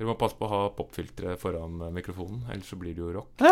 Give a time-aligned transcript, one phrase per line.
[0.00, 3.10] Dere må passe på å ha popfiltre foran eh, mikrofonen, ellers så blir det jo
[3.18, 3.34] rock.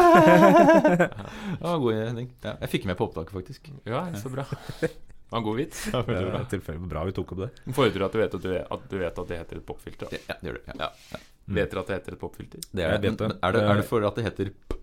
[1.61, 2.25] Ja, god idé.
[2.41, 3.69] Ja, jeg fikk med på opptaket, faktisk.
[3.85, 4.47] Ja, så bra.
[4.81, 4.89] Det
[5.29, 5.83] var en god vits.
[5.93, 7.51] Ja, Det er tilfelle bra vi tok opp det.
[7.77, 10.17] Fordrer at du vet at du vet at, du vet at det heter et popfilter.
[10.25, 10.73] Ja, det gjør du.
[10.73, 10.89] Ja.
[11.13, 11.21] Ja.
[11.59, 12.65] Vet dere at det heter et popfilter?
[12.73, 13.13] Det er, det.
[13.21, 13.65] Er det.
[13.69, 14.81] Er det for at det heter p?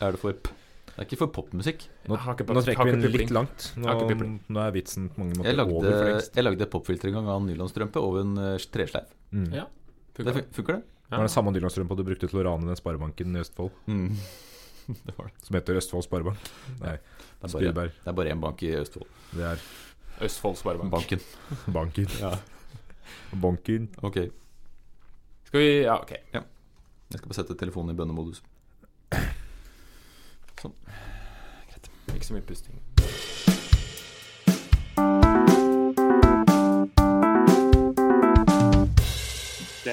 [0.00, 0.56] Er det for p?
[0.96, 1.82] Det er ikke for popmusikk.
[2.08, 3.66] Nå, Jeg nå trekker vi den litt langt.
[3.76, 4.16] Nå, Jeg
[4.48, 6.38] nå er vitsen på mange Jeg måter lagde, over for lengst.
[6.40, 9.10] jeg lagde et popfilter en gang av nylonstrømpe over en uh, tresleiv.
[9.36, 9.50] Mm.
[9.58, 9.66] Ja.
[10.16, 10.44] Funker det?
[10.56, 10.82] Funker det?
[11.06, 14.08] Det var den samme nylonstrømpa du brukte til å rane den sparebanken i Østfold, Mm.
[15.06, 15.34] det var det.
[15.46, 16.48] som heter Østfold Sparebank.
[16.80, 16.96] Nei,
[17.42, 19.06] Det er bare, det er bare én bank i Østfold.
[19.34, 19.62] Det er
[20.26, 20.90] Østfold Sparebank.
[20.94, 21.20] Banken.
[21.78, 22.08] banken.
[22.20, 22.32] Ja.
[23.42, 23.88] Banken.
[24.02, 24.18] Ok.
[25.46, 26.12] Skal vi Ja, ok.
[26.32, 28.42] Jeg skal bare sette telefonen i bønnemodus.
[32.16, 32.78] Ikke så mye pusting.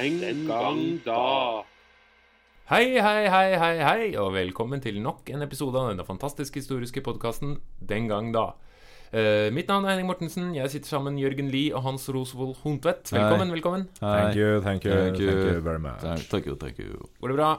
[0.04, 1.62] Den gang da.
[2.68, 7.00] Hei, hei, hei, hei, hei, og velkommen til nok en episode av denne fantastiske historiske
[7.06, 8.42] podkasten Den gang da.
[9.16, 10.50] Eh, mitt navn er Henning Mortensen.
[10.58, 13.14] Jeg sitter sammen med Jørgen Lie og Hans Rosvold Hontvedt.
[13.16, 13.88] Velkommen, velkommen.
[14.02, 15.40] Thank you, thank you, Thank thank you.
[15.54, 16.04] you very much.
[16.04, 17.00] Thank thank you, thank you.
[17.24, 17.50] Går det bra?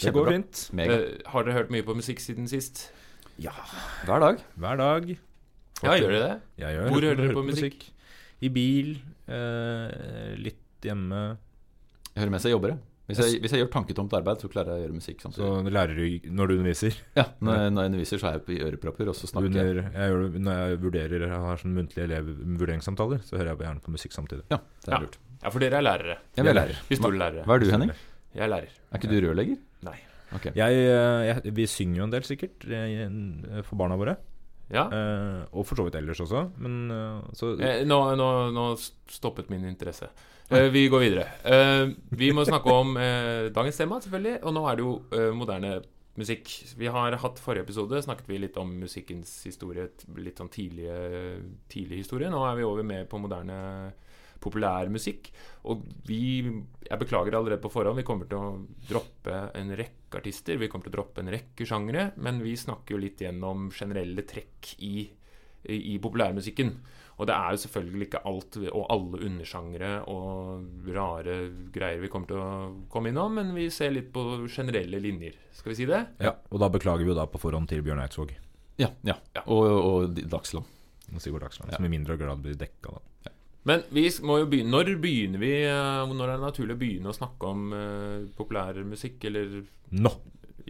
[0.00, 0.66] Det går fint.
[0.80, 0.98] Eh,
[1.36, 2.86] har dere hørt mye på musikk siden sist?
[3.36, 3.52] Ja,
[4.08, 4.40] Hver dag.
[4.56, 5.16] hver dag.
[5.84, 6.36] Ja, gjør dere det?
[6.64, 7.90] Jeg gjør, Hvor hører dere på musikk?
[8.40, 8.94] I bil,
[9.28, 11.26] eh, litt hjemme.
[12.14, 12.68] Jeg hører med jeg jobber.
[12.74, 12.78] jeg.
[13.04, 15.98] Hvis jeg, hvis jeg gjør tanketomt arbeid, så klarer jeg å gjøre musikk Så lærer
[15.98, 16.94] du når du underviser.
[17.18, 19.50] Ja, når jeg, når jeg underviser, så er jeg på ørepropper, og så snakker.
[19.50, 23.58] Under, jeg gjør, det- når jeg vurderer jeg har sånn muntlige elevvurderingssamtaler, så hører jeg
[23.66, 24.44] gjerne på musikk samtidig.
[24.50, 24.96] Ja, det Ja.
[24.96, 25.18] er lurt.
[25.42, 26.16] Ja, for dere er lærere.
[26.34, 26.76] Jeg er lærer.
[26.88, 27.90] Vi Hva, er du, Henning?
[28.34, 28.72] Jeg er lærer.
[28.92, 29.58] Er ikke du rørlegger?
[29.82, 29.98] Nei.
[30.34, 30.52] Okay.
[30.56, 30.72] Jeg,
[31.44, 32.64] jeg, vi synger jo en del, sikkert,
[33.68, 34.16] for barna våre.
[34.72, 34.88] Ja?
[34.88, 36.50] Uh, og for så vidt ellers også.
[36.58, 38.64] Men uh, så Eh, nå, nå, nå
[39.12, 40.08] stoppet min interesse.
[40.50, 41.24] Eh, vi går videre.
[41.44, 44.38] Eh, vi må snakke om eh, dagens tema, selvfølgelig.
[44.44, 44.94] Og nå er det jo
[45.38, 45.74] moderne
[46.20, 46.50] musikk.
[46.78, 49.88] Vi har hatt forrige episode, snakket vi litt om musikkens historie,
[50.20, 50.98] litt sånn tidlige,
[51.72, 52.30] tidlig historie.
[52.30, 53.56] Nå er vi over mer på moderne
[54.44, 55.30] populærmusikk.
[55.72, 56.44] Og vi
[56.84, 60.58] Jeg beklager allerede på forhånd, vi kommer til å droppe en rekke artister.
[60.60, 64.22] Vi kommer til å droppe en rekke sjangere, men vi snakker jo litt gjennom generelle
[64.28, 65.08] trekk i,
[65.72, 66.74] i populærmusikken.
[67.16, 71.36] Og det er jo selvfølgelig ikke alt og alle undersjangere og rare
[71.74, 72.48] greier vi kommer til å
[72.90, 75.36] komme innom, men vi ser litt på generelle linjer.
[75.54, 76.00] Skal vi si det?
[76.18, 78.34] ja, Og da beklager vi jo da på forhånd til Bjørn Eidsvåg
[78.82, 78.88] Ja.
[79.06, 79.14] ja.
[79.36, 79.44] Ja.
[79.46, 80.66] Og, og Dagsland.
[81.14, 81.76] og Sigurd Dagsland, Ja.
[81.76, 82.90] som i mindre grad blir dekka.
[82.98, 83.30] Da.
[83.64, 87.08] Men vi må jo begynne Når begynner vi eh, Når er det naturlig å begynne
[87.08, 89.62] å snakke om uh, populærmusikk, eller
[89.94, 90.10] Nå!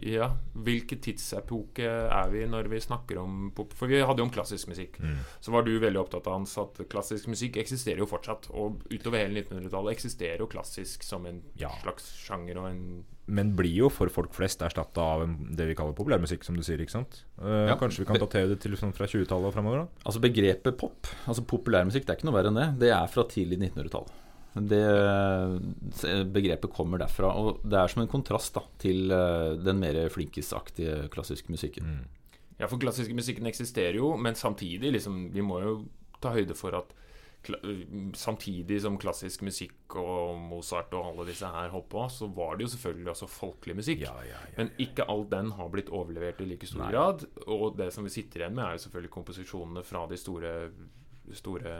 [0.03, 3.71] Ja, hvilken tidsepoke er vi når vi snakker om pop...
[3.77, 4.99] For vi hadde jo om klassisk musikk.
[4.99, 5.17] Mm.
[5.41, 8.49] Så var du veldig opptatt av Hans, at klassisk musikk eksisterer jo fortsatt.
[8.51, 11.69] Og utover hele 1900-tallet eksisterer jo klassisk som en Ja.
[11.81, 12.81] slags sjanger og en
[13.27, 15.23] Men blir jo for folk flest erstatta av
[15.57, 16.77] det vi kaller populærmusikk, som du sier.
[16.77, 17.23] ikke sant?
[17.41, 17.75] Eh, Ja.
[17.79, 19.77] Kanskje vi kan datere det til sånn fra 20-tallet og framover?
[19.79, 19.87] da?
[20.05, 22.79] Altså Begrepet pop, altså populærmusikk, det er ikke noe verre enn det.
[22.85, 24.05] Det er fra tidlig 1900-tall.
[24.55, 24.83] Det
[26.31, 27.33] Begrepet kommer derfra.
[27.35, 31.89] Og det er som en kontrast da til eh, den mer flinkisaktige klassiske musikken.
[31.97, 32.37] Mm.
[32.61, 35.73] Ja, for klassiske musikken eksisterer jo, men samtidig liksom, Vi må jo
[36.23, 36.95] ta høyde for at
[38.17, 42.65] samtidig som klassisk musikk og Mozart og alle disse her holdt på, så var det
[42.65, 44.05] jo selvfølgelig også folkelig musikk.
[44.07, 44.53] Ja, ja, ja.
[44.57, 46.91] Men ikke all den har blitt overlevert i like stor Nei.
[46.95, 47.25] grad.
[47.45, 50.53] Og det som vi sitter igjen med, er jo selvfølgelig komposisjonene fra de store,
[51.37, 51.75] store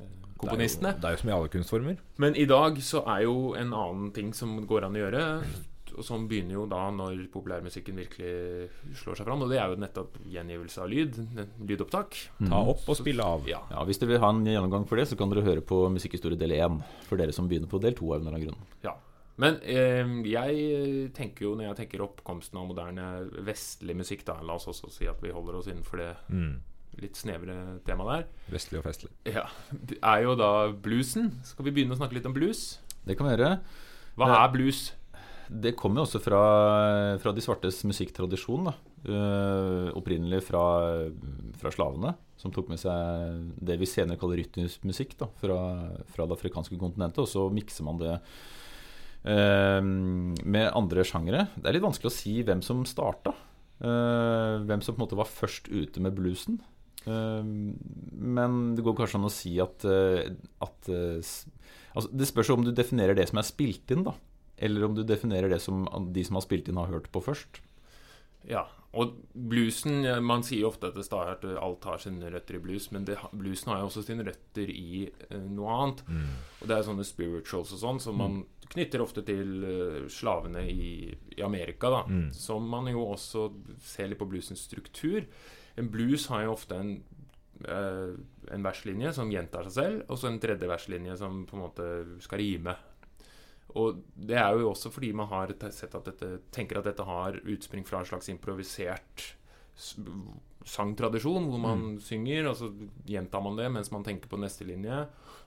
[0.00, 0.94] eh, komponistene.
[0.96, 1.96] Det er, jo, det er jo som i alle kunstformer.
[2.22, 5.22] Men i dag så er jo en annen ting som går an å gjøre,
[5.96, 8.66] og som begynner jo da når populærmusikken virkelig
[9.00, 11.16] slår seg fram, og det er jo nettopp gjengivelse av lyd.
[11.64, 12.18] Lydopptak.
[12.42, 13.46] Ta opp og spille av.
[13.48, 13.62] Ja.
[13.72, 16.36] Ja, Hvis dere vil ha en gjennomgang for det, så kan dere høre på Musikkhistorie
[16.36, 16.82] del 1.
[17.08, 18.72] For dere som begynner på del 2 av en eller annen grunn.
[18.84, 18.96] ja.
[19.36, 20.00] Men eh,
[20.32, 23.08] jeg tenker jo, når jeg tenker oppkomsten av moderne
[23.44, 26.54] vestlig musikk, da La oss også si at vi holder oss innenfor det Mm.
[27.02, 28.26] Litt snevre tema der.
[28.52, 29.12] Vestlig og festlig.
[29.28, 31.32] Ja, det er jo da bluesen.
[31.46, 32.78] Skal vi begynne å snakke litt om blues?
[33.06, 33.56] Det kan vi gjøre.
[34.16, 34.88] Hva er blues?
[35.46, 36.42] Det kommer jo også fra,
[37.22, 38.70] fra de svartes musikktradisjon.
[38.70, 38.74] da
[39.06, 40.62] Eh, Opprinnelig fra,
[41.60, 45.58] fra slavene, som tok med seg det vi senere kaller rytmisk musikk da, fra,
[46.10, 47.22] fra det afrikanske kontinentet.
[47.22, 51.46] Og så mikser man det uh, med andre sjangere.
[51.54, 53.34] Det er litt vanskelig å si hvem som starta.
[53.76, 56.58] Uh, hvem som på en måte var først ute med bluesen.
[57.06, 57.44] Eh,
[58.16, 60.32] men det går kanskje an å si at, eh,
[60.64, 61.34] at eh,
[61.94, 64.16] altså, Det spørs om du definerer det som er spilt inn, da.
[64.56, 67.60] Eller om du definerer det som de som har spilt inn, har hørt på først.
[68.46, 68.64] Ja,
[68.96, 73.04] og bluesen Man sier ofte at det at alt har sine røtter i blues, men
[73.04, 76.02] det, bluesen har jo også sine røtter i eh, noe annet.
[76.08, 76.30] Mm.
[76.62, 78.40] Og det er sånne spirituals og sånn som man
[78.72, 79.62] knytter ofte til
[80.10, 82.00] slavene i, i Amerika, da.
[82.08, 82.30] Mm.
[82.34, 83.50] Som man jo også
[83.84, 85.28] ser litt på bluesens struktur.
[85.76, 86.92] En blues har jo ofte en
[87.68, 88.14] eh,
[88.52, 91.86] en verslinje som gjentar seg selv, og så en tredje verslinje som på en måte
[92.22, 92.76] skal rime.
[93.76, 97.40] Og det er jo også fordi man har sett at dette, tenker at dette har
[97.42, 99.24] utspring fra en slags improvisert
[100.66, 102.70] sangtradisjon, hvor man synger, og så
[103.06, 105.02] gjentar man det mens man tenker på neste linje.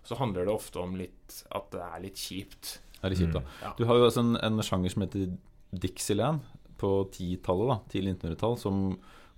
[0.05, 2.75] Så handler det ofte om litt at det er litt kjipt.
[3.01, 3.41] Er litt kjipt, da.
[3.43, 3.73] Mm, Ja.
[3.79, 5.33] Du har jo også en, en sjanger som heter
[5.71, 6.45] Dixieland
[6.79, 8.83] på 10-tallet, da, tidlig 1900-tall, som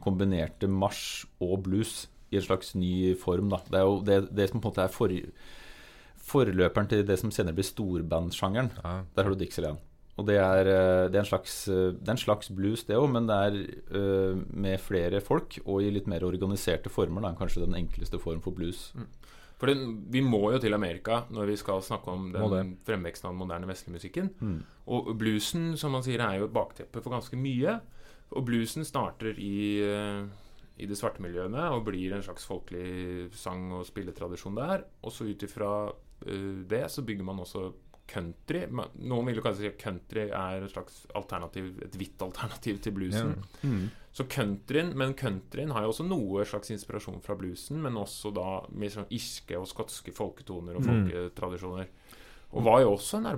[0.04, 3.52] kombinerte marsj og blues i en slags ny form.
[3.52, 3.62] Da.
[3.68, 5.14] Det er jo det, det som på en måte er for,
[6.32, 8.72] forløperen til det som senere blir storband-sjangeren.
[8.82, 9.00] Ja.
[9.16, 9.82] Der har du Dixieland.
[10.20, 12.98] Og det er, eh, det er, en, slags, eh, det er en slags blues, det
[13.00, 13.58] òg, men det er
[13.96, 17.24] uh, med flere folk og i litt mer organiserte former.
[17.26, 18.92] Da, kanskje den enkleste form for blues.
[19.62, 23.36] For den, vi må jo til Amerika når vi skal snakke om den fremveksten av
[23.36, 24.32] den moderne vestlige musikken.
[24.42, 24.60] Mm.
[24.94, 27.78] Og bluesen, som man sier, er jo et bakteppe for ganske mye.
[28.32, 30.26] Og bluesen starter i, eh,
[30.80, 34.86] i de svarte miljøene og blir en slags folkelig sang- og spilletradisjon der.
[35.04, 35.72] Og så ut ifra
[36.26, 37.74] eh, det så bygger man også
[38.12, 38.66] country.
[38.68, 42.96] Noen vil jo kanskje si at country er et slags alternativ, et hvitt alternativ til
[42.98, 43.38] bluesen.
[43.64, 43.90] Mm.
[44.12, 48.66] Så countryen, men countryen har jo også noe slags inspirasjon fra bluesen, men også da
[48.76, 50.90] med sånn irske og skotske folketoner og Mm.
[51.08, 51.88] folketradisjoner.
[52.52, 53.30] Og var jo også en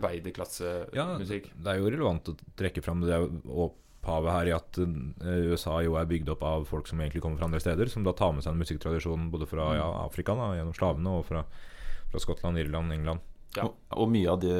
[0.94, 3.72] Ja, det er jo relevant å trekke fram det jo
[4.04, 7.40] opphavet her i at eh, USA jo er bygd opp av folk som egentlig kommer
[7.40, 10.54] fra andre steder, som da tar med seg en musikktradisjon både fra ja, Afrika, da,
[10.58, 11.46] gjennom slavene, og fra,
[12.12, 13.24] fra Skottland, Irland, England.
[13.56, 13.68] Ja.
[13.68, 14.58] Og, og mye av det,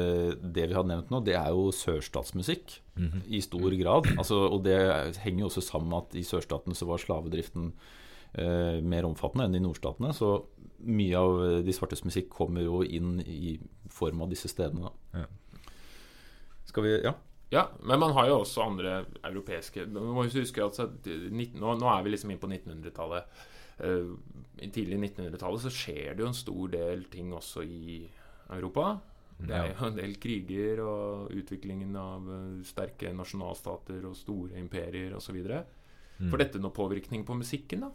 [0.54, 2.80] det vi har nevnt nå, det er jo sørstatsmusikk.
[2.94, 3.24] Mhm.
[3.26, 4.06] i stor grad.
[4.14, 4.78] Altså, og det
[5.24, 7.72] henger jo også sammen med at i sørstatene så var slavedriften
[8.38, 10.12] eh, mer omfattende enn i nordstatene.
[10.14, 10.44] Så
[10.86, 13.56] mye av de svartes musikk kommer jo inn i
[13.90, 14.94] form av disse stedene.
[15.12, 15.26] Ja.
[16.70, 17.16] Skal vi Ja.
[17.52, 22.04] Ja, men man har jo også andre europeiske Man må huske at nå, nå er
[22.04, 23.42] vi liksom inn på 1900-tallet.
[23.84, 24.12] Eh,
[24.64, 27.98] I tidlig 1900-tallet så skjer det jo en stor del ting også i
[28.54, 28.96] Europa.
[29.34, 35.14] Det er jo en del kriger og utviklingen av eh, sterke nasjonalstater og store imperier
[35.18, 35.38] osv.
[35.44, 36.30] Mm.
[36.30, 37.92] Får dette noe påvirkning på musikken, da?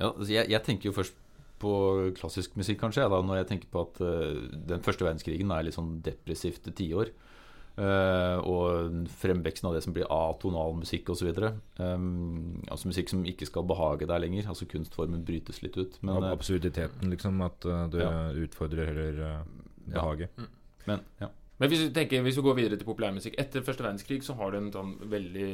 [0.00, 1.18] ja altså, jeg, jeg tenker jo først
[1.60, 1.72] på
[2.16, 5.76] klassisk musikk, kanskje, da, når jeg tenker på at uh, den første verdenskrigen er litt
[5.76, 7.10] sånn depressivt tiår.
[7.12, 7.29] Eh,
[7.78, 11.30] og fremveksten av det som blir atonal musikk osv.
[11.78, 14.48] Um, altså musikk som ikke skal behage deg lenger.
[14.48, 15.98] Altså kunstformen brytes litt ut.
[16.02, 17.40] Men, eh, Absurditeten, liksom.
[17.42, 18.30] At du det Ja.
[18.32, 19.44] utfordrer heller
[19.86, 20.30] behaget.
[20.36, 20.44] Ja.
[20.86, 21.28] men ja.
[21.60, 24.50] Men hvis du, tenker, hvis du går videre til populærmusikk Etter første verdenskrig så har
[24.54, 25.48] du en sånn veldig,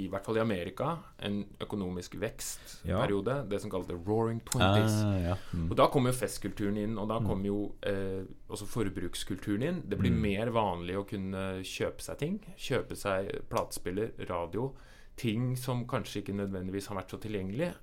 [0.00, 3.34] i hvert fall i Amerika, en økonomisk vekstperiode.
[3.50, 4.96] Det som kalles the roaring twenties.
[5.04, 5.36] Ah, ja.
[5.52, 5.66] Mm.
[5.70, 9.82] Og da kommer jo festkulturen inn, og da kommer jo eh, også forbrukskulturen inn.
[9.90, 10.20] Det blir Mm.
[10.22, 12.40] mer vanlig å kunne kjøpe seg ting.
[12.58, 14.70] Kjøpe seg platespiller, radio.
[15.16, 17.74] Ting som kanskje ikke nødvendigvis har vært så tilgjengelig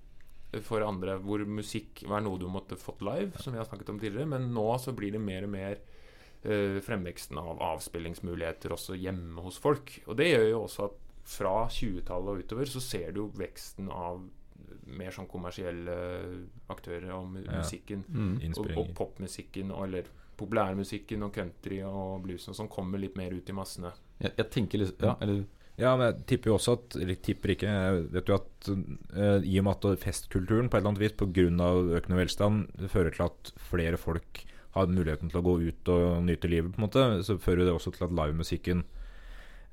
[0.63, 3.99] for andre, hvor musikk var noe du måtte fått live, som vi har snakket om
[3.99, 4.25] tidligere.
[4.27, 5.77] Men nå så blir det mer og mer
[6.43, 9.97] fremveksten av avspillingsmuligheter også hjemme hos folk.
[10.05, 14.21] Og det gjør jo også at fra 20-tallet og utover så ser du veksten av
[14.87, 15.97] mer sånn kommersielle
[16.71, 18.05] aktører og musikken.
[18.07, 18.23] Ja.
[18.23, 18.55] Mm.
[18.55, 20.07] Og, og popmusikken, og, eller
[20.37, 23.91] populærmusikken og country og bluesen som kommer litt mer ut i massene.
[24.21, 25.45] Jeg, jeg tenker liksom Ja, eller
[25.77, 27.69] Ja, men jeg tipper jo også at Eller tipper ikke.
[27.69, 31.17] Jeg vet jo at eh, i og med at festkulturen på et eller annet vis
[31.19, 31.67] pga.
[31.99, 34.41] økende velstand fører til at flere folk
[34.77, 37.73] har muligheten til å gå ut og nyte livet, på en måte, så fører det
[37.75, 38.83] også til at livemusikken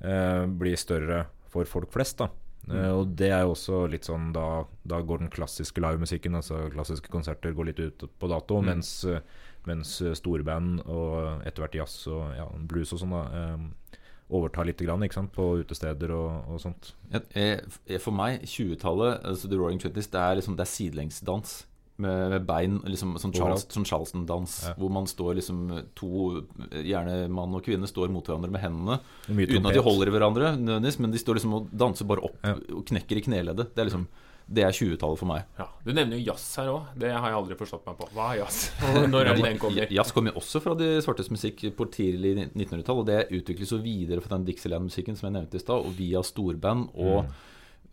[0.01, 2.19] eh, blir større for folk flest.
[2.23, 2.31] da
[2.65, 6.63] Eh, og det er jo også litt sånn da, da går den klassiske livemusikken, altså
[6.73, 8.65] klassiske konserter, går litt ut på dato, Mm.
[8.71, 9.19] mens, eh,
[9.67, 13.99] mens storband og etter hvert jazz og ja, blues og sånn da eh,
[14.33, 16.95] overtar litt grann, ikke sant, på utesteder og, og sånt.
[17.11, 21.65] jeg, jeg, For meg, 20-tallet, altså The Roaring Twenties, det er liksom Det er sidelengsdans.
[21.97, 24.55] Med, med bein, liksom sånn, Charles, sånn Charleston-dans.
[24.67, 24.73] Ja.
[24.75, 25.61] Hvor man står liksom
[25.95, 26.41] to
[26.75, 28.97] Gjerne mann og kvinne står mot hverandre med hendene.
[29.31, 32.35] Uten at de holder i hverandre, nødvendigvis, men de står liksom og danser bare opp
[32.43, 32.57] Ja.
[32.75, 33.71] og knekker i kneleddet.
[33.75, 34.07] Det er liksom
[34.47, 35.45] Det er 20-tallet for meg.
[35.57, 36.91] Ja, Du nevner jo jazz her òg.
[36.99, 38.09] Det har jeg aldri forstått meg på.
[38.13, 38.59] Hva er jazz?
[39.09, 39.87] Når er den kommer?
[39.89, 43.79] Jazz kommer jo også fra de svartes musikk på tidlig 1900-tall, og det utvikles jo
[43.81, 46.91] videre fra den Dixieland-musikken som jeg nevnte i stad, og via storband.
[46.93, 47.31] Og eh,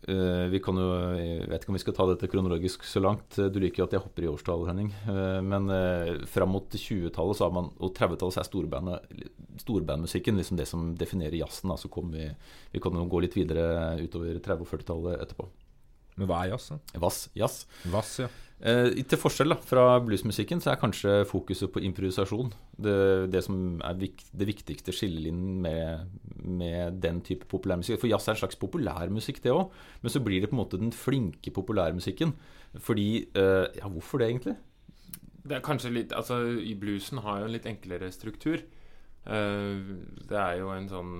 [0.05, 3.37] vi kan jo Jeg vet ikke om vi skal ta dette kronologisk så langt.
[3.37, 4.91] Du liker jo at jeg hopper i årstall, Henning.
[5.07, 5.71] Eh, men
[6.29, 8.93] fram mot 20-tallet så har man, og 30-tallet er storband,
[9.63, 11.71] storbandmusikken liksom det som definerer jazzen.
[11.71, 11.79] Da.
[11.79, 12.29] Så kommer vi,
[12.75, 15.49] vi kan jo gå litt videre utover 30- og 40-tallet etterpå.
[16.19, 16.69] Men hva er jazz?
[17.01, 17.63] Vass, jazz.
[17.89, 18.29] Vass, ja.
[18.61, 22.93] Eh, til forskjell da, fra bluesmusikken så er kanskje fokuset på improvisasjon det,
[23.33, 27.99] det som er vikt, det viktigste skillelinjen med, med den type populærmusikk.
[27.99, 29.73] For jazz er en slags populærmusikk, det òg.
[30.03, 32.35] Men så blir det på en måte den flinke populærmusikken.
[32.79, 34.55] Fordi eh, Ja, hvorfor det, egentlig?
[35.43, 36.39] Det er kanskje litt Altså,
[36.79, 38.63] bluesen har jo en litt enklere struktur.
[39.27, 39.91] Eh,
[40.29, 41.13] det er jo en sånn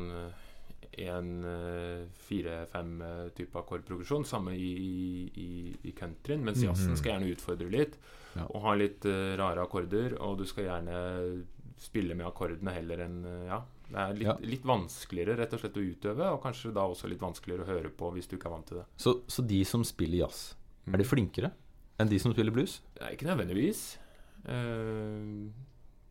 [1.01, 1.29] en
[2.27, 2.91] fire-fem
[3.35, 4.71] type akkordprogresjon, samme i,
[5.39, 5.47] i,
[5.89, 6.43] i countryen.
[6.45, 7.97] Mens jazzen skal gjerne utfordre litt
[8.35, 8.47] Ja.
[8.49, 10.15] og ha litt uh, rare akkorder.
[10.25, 11.43] Og du skal gjerne
[11.83, 13.61] spille med akkordene heller enn eh, Ja.
[13.93, 14.33] Det er litt, Ja.
[14.41, 17.89] litt vanskeligere rett og slett å utøve, og kanskje da også litt vanskeligere å høre
[17.93, 18.85] på hvis du ikke er vant til det.
[18.97, 20.55] Så, så de som spiller jazz,
[20.87, 21.51] er de flinkere
[22.01, 22.79] enn de som spiller blues?
[23.01, 23.83] Er ikke nødvendigvis.
[24.49, 25.51] Eh,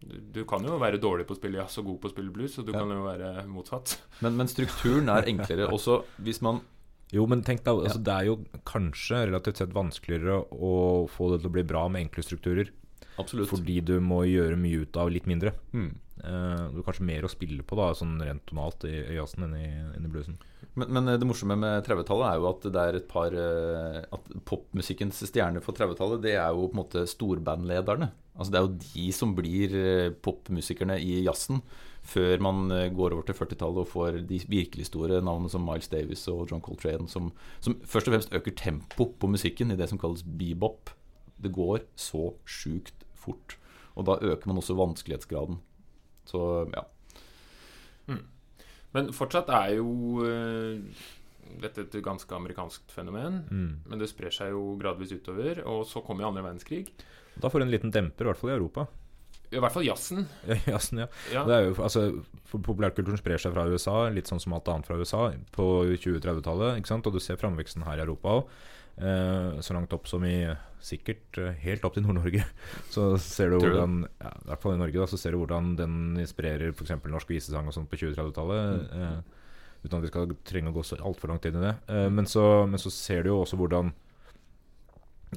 [0.09, 2.33] du, du kan jo være dårlig på å spille jazz og god på å spille
[2.35, 2.81] blues, og du Ja.
[2.81, 3.97] kan jo være motsatt.
[4.21, 5.69] Men, men strukturen er enklere.
[5.77, 6.61] Også hvis man
[7.13, 11.43] Jo, men tenk deg, altså, det er jo kanskje relativt sett vanskeligere å få det
[11.43, 12.71] til å bli bra med enkle strukturer.
[13.21, 13.51] Absolutt.
[13.51, 15.55] Fordi du må gjøre mye ut av litt mindre.
[15.73, 15.93] Mm.
[16.23, 19.49] Uh, du har kanskje mer å spille på da, sånn rent tonalt i, i jazzen
[19.49, 20.39] enn i, enn i bluesen.
[20.79, 24.29] Men, men det morsomme med 30-tallet er jo at det er et par eh, At
[24.49, 28.09] popmusikkens stjerner for 30-tallet, det er jo på en måte storbandlederne.
[28.33, 31.61] Altså Det er jo de som blir eh, popmusikerne i jazzen,
[32.09, 35.93] før man eh, går over til 40-tallet og får de virkelig store navnene som Miles
[35.93, 37.31] Davis og John Coltrane, som,
[37.61, 40.95] som først og fremst øker tempo på musikken i det som kalles bebop.
[41.43, 43.59] Det går så sjukt fort.
[43.99, 45.61] Og da øker man også vanskelighetsgraden.
[46.29, 46.41] Så
[46.73, 46.87] ja.
[48.93, 51.05] Men fortsatt er jo eh,
[51.63, 53.43] dette et ganske amerikansk fenomen.
[53.49, 53.71] Mm.
[53.89, 55.63] Men det sprer seg jo gradvis utover.
[55.69, 56.85] Og så kommer jo andre verdenskrig.
[57.41, 58.87] Da får du en liten demper, i hvert fall i Europa.
[59.53, 60.27] I hvert fall jazzen.
[60.73, 61.09] Jazzen, ja.
[61.33, 61.43] Ja.
[61.49, 62.07] Det er jo, altså,
[62.53, 66.81] Populærkulturen sprer seg fra USA, litt sånn som alt annet fra USA, på 2030-tallet.
[66.81, 67.09] ikke sant?
[67.09, 68.55] Og du ser framveksten her i Europa òg.
[68.97, 70.37] Eh, så langt opp som i
[70.83, 72.45] sikkert eh, helt opp til Nord-Norge.
[72.95, 75.73] Så ser du hvordan ja, I hvert fall i Norge da, så ser du hvordan
[75.79, 76.97] den inspirerer f.eks.
[77.07, 78.83] norsk visesang og sånt på 2030-tallet.
[78.83, 79.03] Mm.
[79.03, 81.77] Eh, uten at vi skal trenge å gå så altfor langt inn i det.
[81.89, 83.95] Eh, men, så, men så ser du jo også hvordan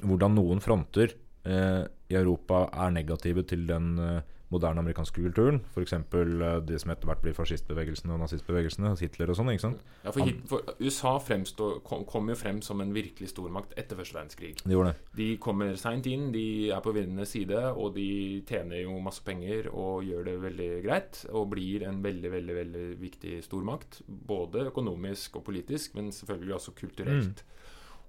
[0.04, 1.14] hvordan noen fronter
[1.48, 5.60] eh, i Europa er negative til den eh, moderne amerikanske kulturen.
[5.74, 5.92] F.eks.
[5.92, 8.92] Eh, det som etter hvert blir fascistbevegelsene og nazistbevegelsene.
[9.00, 9.50] Hitler og sånn.
[9.52, 9.82] ikke sant?
[10.04, 13.98] Ja, for, hit, for USA fremstår, kom, kom jo frem som en virkelig stormakt etter
[13.98, 14.54] første verdenskrig.
[14.62, 15.10] De gjorde det.
[15.18, 18.08] De kommer seint inn, de er på vinnernes side, og de
[18.48, 21.24] tjener jo masse penger og gjør det veldig greit.
[21.32, 24.02] Og blir en veldig, veldig veldig viktig stormakt.
[24.06, 27.42] Både økonomisk og politisk, men selvfølgelig også kulturelt.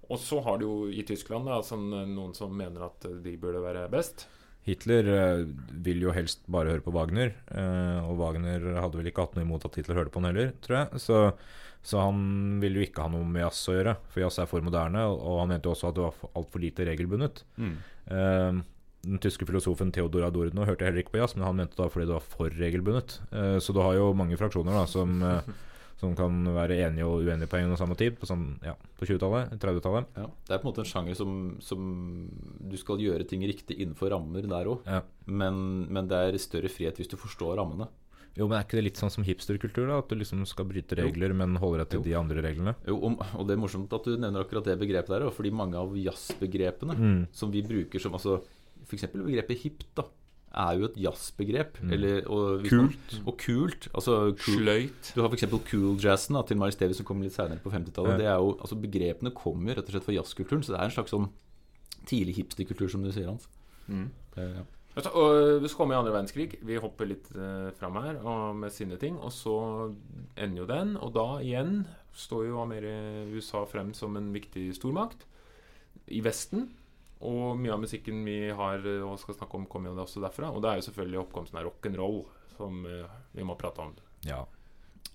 [0.10, 3.62] Og så har du jo i Tyskland da, sånn, noen som mener at de burde
[3.64, 4.28] være best.
[4.68, 5.46] Hitler eh,
[5.86, 9.46] vil jo helst bare høre på Wagner, eh, og Wagner hadde vel ikke hatt noe
[9.48, 11.04] imot at Hitler hørte på han heller, tror jeg.
[11.04, 11.20] Så,
[11.88, 14.66] så han ville jo ikke ha noe med jazz å gjøre, for jazz er for
[14.66, 17.46] moderne, og han mente jo også at det var altfor lite regelbundet.
[18.12, 18.60] Eh,
[19.08, 22.10] den tyske filosofen Theodor Adorno hørte heller ikke på jazz, men han mente da fordi
[22.10, 23.20] det var for regelbundet.
[23.32, 25.48] Eh, så du har jo mange fraksjoner da som, eh,
[25.98, 29.06] som kan være enige og uenige på en og samme tid, på, sånn, ja, på
[29.10, 30.06] 20-tallet, 30-tallet.
[30.16, 31.88] Ja, det er på en måte en sjanger som, som
[32.70, 35.02] Du skal gjøre ting riktig innenfor rammer der òg, Ja.
[35.26, 37.88] men, men det er større frihet hvis du forstår rammene.
[38.38, 39.88] Jo, men Er ikke det litt sånn som hipsterkultur?
[39.90, 42.04] da At du liksom skal bryte regler, men holder deg til Jo.
[42.06, 42.76] de andre reglene?
[42.86, 45.74] Jo, og, og det er morsomt at du nevner akkurat det begrepet der, fordi mange
[45.82, 47.28] av jazzbegrepene Mm.
[47.34, 48.44] som vi bruker som altså
[48.86, 49.08] F.eks.
[49.12, 50.04] begrepet hipt, da,
[50.58, 51.82] er jo et jazzbegrep.
[51.84, 52.64] Mm.
[52.68, 53.18] Kult.
[53.26, 53.90] Og kult.
[53.94, 55.12] Altså cool, Sløyt.
[55.16, 55.46] Du har f.eks.
[55.72, 58.16] cool-jazzen til Miles Davis som kom litt senere på 50-tallet.
[58.16, 58.22] Ja.
[58.22, 61.14] Det jo, altså Begrepene kommer rett og slett fra jazzkulturen, så det er en slags
[61.14, 61.30] sånn
[62.08, 63.50] tidlig hipsterkultur, som du sier, Hans.
[63.92, 64.10] Mm.
[64.38, 64.66] Eh, ja.
[64.98, 66.58] Altså, og vi kommer komme i andre verdenskrig.
[66.66, 69.20] Vi hopper litt eh, fram her og med sine ting.
[69.22, 69.58] Og så
[70.34, 71.84] ender jo den, og da igjen
[72.18, 72.64] står jo
[73.38, 75.28] USA frem som en viktig stormakt
[76.10, 76.72] i Vesten.
[77.26, 80.52] Og mye av musikken vi har eh, og skal snakke om, kommer jo også derfra.
[80.54, 82.22] Og det er jo selvfølgelig oppkomsten av rock'n'roll
[82.58, 83.96] som eh, vi må prate om.
[84.28, 84.44] Ja.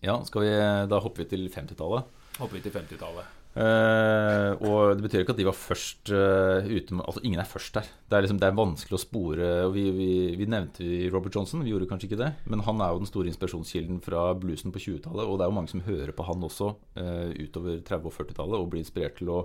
[0.00, 0.50] ja, skal vi,
[0.90, 2.26] da hopper vi til 50-tallet.
[2.40, 3.38] Hopper vi til 50-tallet.
[3.52, 7.48] Eh, og det betyr ikke at de var først uh, ute med Altså, ingen er
[7.48, 7.90] først der.
[8.08, 9.50] Det er, liksom, det er vanskelig å spore.
[9.66, 10.08] Og vi, vi,
[10.40, 12.30] vi nevnte Robert Johnson, vi gjorde kanskje ikke det.
[12.48, 15.26] Men han er jo den store inspirasjonskilden fra bluesen på 20-tallet.
[15.26, 18.58] Og det er jo mange som hører på han også uh, utover 30- og 40-tallet
[18.58, 19.42] og blir inspirert til å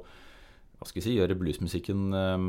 [0.78, 2.40] hva skal jeg si, gjøre bluesmusikken eh,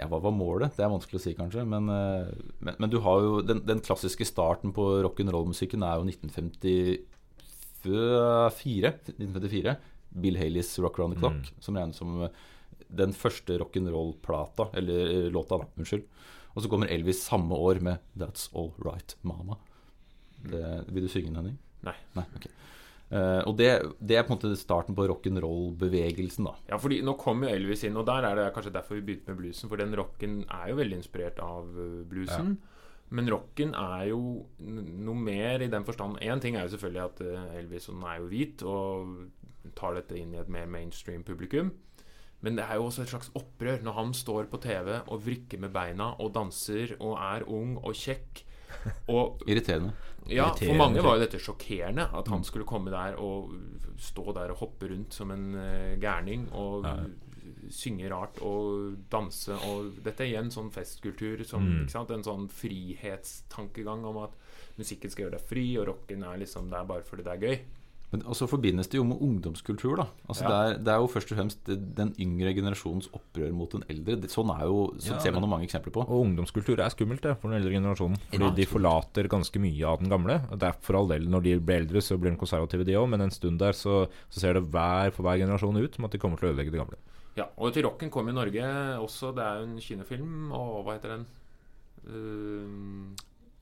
[0.00, 0.76] Ja, hva var målet?
[0.76, 1.64] Det er vanskelig å si, kanskje.
[1.68, 2.30] Men, eh,
[2.64, 7.08] men, men du har jo den, den klassiske starten på rock'n'roll-musikken er jo 1954.
[7.82, 9.76] 1954
[10.12, 12.30] Bill Haleys 'Rock Around the Clock', som regnes som eh,
[12.92, 15.68] den første rock'n'roll-plata, eller eh, låta, da.
[15.76, 16.04] Unnskyld.
[16.52, 19.56] Og så kommer Elvis samme år med 'That's All Right Mama'.
[20.42, 21.58] Det, vil du synge den, Henning?
[21.82, 21.94] Nei.
[22.14, 22.48] Nei ok.
[23.12, 23.68] Eh, og det,
[24.00, 26.54] det er på en måte starten på rock'n'roll-bevegelsen, da.
[26.70, 29.32] Ja, fordi nå kom jo Elvis inn, og der er det kanskje derfor vi begynte
[29.32, 29.68] med bluesen.
[29.68, 31.68] For den rocken er jo veldig inspirert av
[32.08, 32.54] bluesen.
[32.56, 32.72] Ja.
[33.12, 34.20] Men rocken er jo
[34.64, 38.28] noe mer i den forstand Én ting er jo selvfølgelig at uh, Elvis er jo
[38.30, 41.74] hvit og tar dette inn i et mer mainstream publikum.
[42.42, 45.60] Men det er jo også et slags opprør når han står på TV og vrikker
[45.62, 48.42] med beina og danser og er ung og kjekk.
[49.08, 49.92] Og Irriterende.
[50.28, 52.08] ja, for mange var jo dette sjokkerende.
[52.14, 53.52] At han skulle komme der og
[53.98, 56.86] stå der og hoppe rundt som en uh, gærning og
[57.72, 61.42] synge rart og danse og Dette er igjen sånn festkultur.
[61.46, 61.80] Som, Mm.
[61.84, 62.10] ikke sant?
[62.10, 64.34] En sånn frihetstankegang om at
[64.78, 67.58] musikken skal gjøre deg fri, og rocken er liksom der bare fordi det er gøy.
[68.12, 69.96] Men også forbindes det jo med ungdomskultur.
[69.96, 70.48] da Altså Ja.
[70.48, 71.64] det, er, det er jo først og fremst
[71.96, 74.16] den yngre generasjonens opprør mot den eldre.
[74.28, 75.18] Sånn er jo, så Ja.
[75.18, 76.04] ser man jo mange eksempler på.
[76.06, 78.18] Og ungdomskultur er skummelt det, for den eldre generasjonen.
[78.30, 80.36] Fordi de forlater ganske mye av den gamle.
[80.58, 83.08] Det er for all del Når de blir eldre, så blir de konservative, de òg.
[83.08, 86.10] Men en stund der så, så ser det hver for hver generasjon ut som at
[86.12, 86.96] de kommer til å ødelegge det gamle.
[87.34, 88.60] Ja, Og til rocken kom i Norge
[89.00, 89.32] også.
[89.34, 91.26] Det er jo en kinofilm, og hva heter den?
[92.06, 93.14] Uh,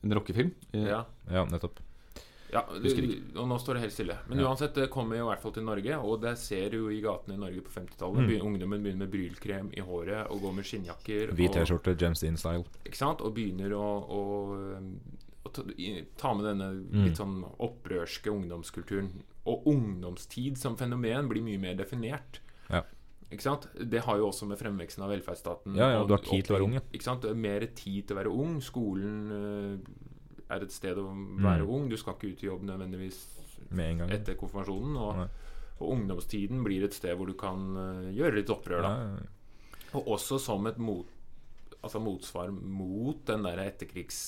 [0.03, 0.51] En rockefilm.
[0.73, 1.05] Ja.
[1.29, 1.77] Ja, nettopp.
[2.51, 3.37] Ja, Husker ikke.
[3.39, 4.17] og nå står det helt stille.
[4.27, 4.49] Men Ja.
[4.49, 6.99] uansett, det kommer jo i hvert fall til Norge, og det ser du jo i
[7.01, 8.27] gatene i Norge på 50-tallet.
[8.27, 8.41] Mm.
[8.45, 11.31] Ungdommen begynner med brylkrem i håret og går med skinnjakker.
[11.33, 12.65] Hvit T-skjorte, James Dean-style.
[12.85, 13.21] Ikke sant?
[13.21, 14.21] Og begynner å, å,
[15.45, 15.49] å
[16.17, 17.05] ta, med denne Mm.
[17.05, 19.09] litt sånn opprørske ungdomskulturen.
[19.47, 22.39] Og ungdomstid som fenomen blir mye mer definert.
[22.69, 22.83] Ja.
[23.31, 23.67] Ikke sant?
[23.79, 26.59] Det har jo også med fremveksten av velferdsstaten Ja, ja, du har tid til å
[26.59, 26.73] være ung.
[26.91, 27.23] Ikke sant?
[27.23, 28.59] Er Mer tid til å være ung.
[28.59, 29.77] Skolen eh,
[30.51, 31.07] er et sted å
[31.41, 31.69] være Mm.
[31.69, 31.89] ung.
[31.89, 33.21] Du skal ikke ut i jobb nødvendigvis
[34.11, 34.97] etter konfirmasjonen.
[34.97, 35.23] Og,
[35.81, 38.81] og ungdomstiden blir et sted hvor du kan uh, gjøre litt opprør.
[38.85, 38.93] Da.
[39.97, 41.07] Og også som et mot,
[41.81, 44.19] altså motsvar mot den der etterkrigs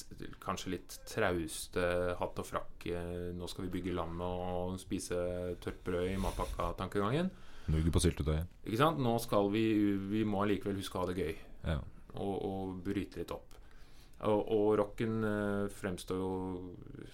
[0.43, 1.83] kanskje litt trauste
[2.19, 5.19] hatt og frakk eh, Nå skal vi bygge landet og spise
[5.61, 7.29] tørt brød i matpakka-tankegangen.
[7.71, 8.49] Mugg på syltetøyet.
[8.65, 8.97] Ikke sant?
[8.99, 9.61] Nå skal vi
[10.11, 11.35] Vi må allikevel huske å ha det gøy
[11.69, 11.77] Ja.
[12.17, 13.52] og, og bryte litt opp.
[14.23, 16.29] Og, og rocken eh, fremstår jo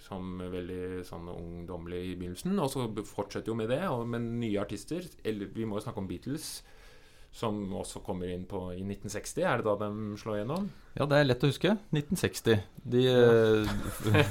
[0.06, 4.60] som veldig sånn ungdommelig i begynnelsen, og så fortsetter jo med det, og med nye
[4.62, 5.02] artister.
[5.26, 6.60] Eller vi må jo snakke om Beatles,
[7.34, 9.42] som også kommer inn på i 1960.
[9.46, 9.90] Er det da de
[10.22, 10.70] slår gjennom?
[10.98, 11.74] Ja, det er lett å huske.
[11.94, 12.62] 1960.
[12.94, 14.24] De, ja.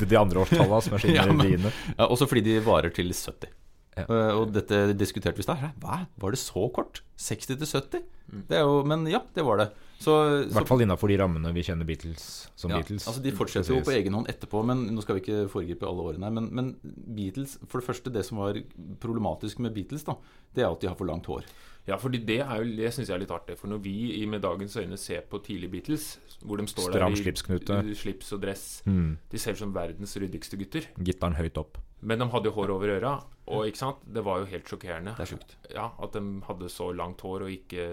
[0.04, 3.52] de andre årstallene som er sine Ja, men- ja, også fordi de varer til 70.
[4.02, 4.06] Ja.
[4.08, 5.62] Eh, og dette diskuterte vi i stad.
[5.82, 6.02] Hva?
[6.22, 7.02] Var det så kort?
[7.20, 8.04] 60 til 70?
[8.30, 8.42] Mm.
[8.48, 9.70] Det er jo, men ja, det var det.
[10.00, 10.14] Så,
[10.46, 12.22] I hvert fall innafor de rammene vi kjenner Beatles
[12.56, 13.04] som ja, Beatles.
[13.04, 16.06] altså De fortsetter jo på egen hånd etterpå, men nå skal vi ikke foregripe alle
[16.12, 16.30] årene.
[16.38, 18.56] Men, men Beatles, for det første, det som var
[19.02, 20.16] problematisk med Beatles, da,
[20.56, 21.44] det er at de har for langt hår.
[21.88, 23.56] Ja, fordi det er jo Det syns jeg er litt artig.
[23.58, 27.14] For når vi i med dagens øyne ser på tidlig Beatles, hvor de står Stram
[27.14, 29.16] der i slips og dress Mm.
[29.30, 30.86] De ser ut som verdens ryddigste gutter.
[30.98, 31.78] Gitaren høyt opp.
[32.02, 33.14] Men de hadde jo hår over øra,
[33.46, 33.98] og ikke sant?
[34.06, 35.16] det var jo helt sjokkerende.
[35.16, 35.56] Det er sjukt.
[35.74, 37.84] Ja, At de hadde så langt hår og ikke,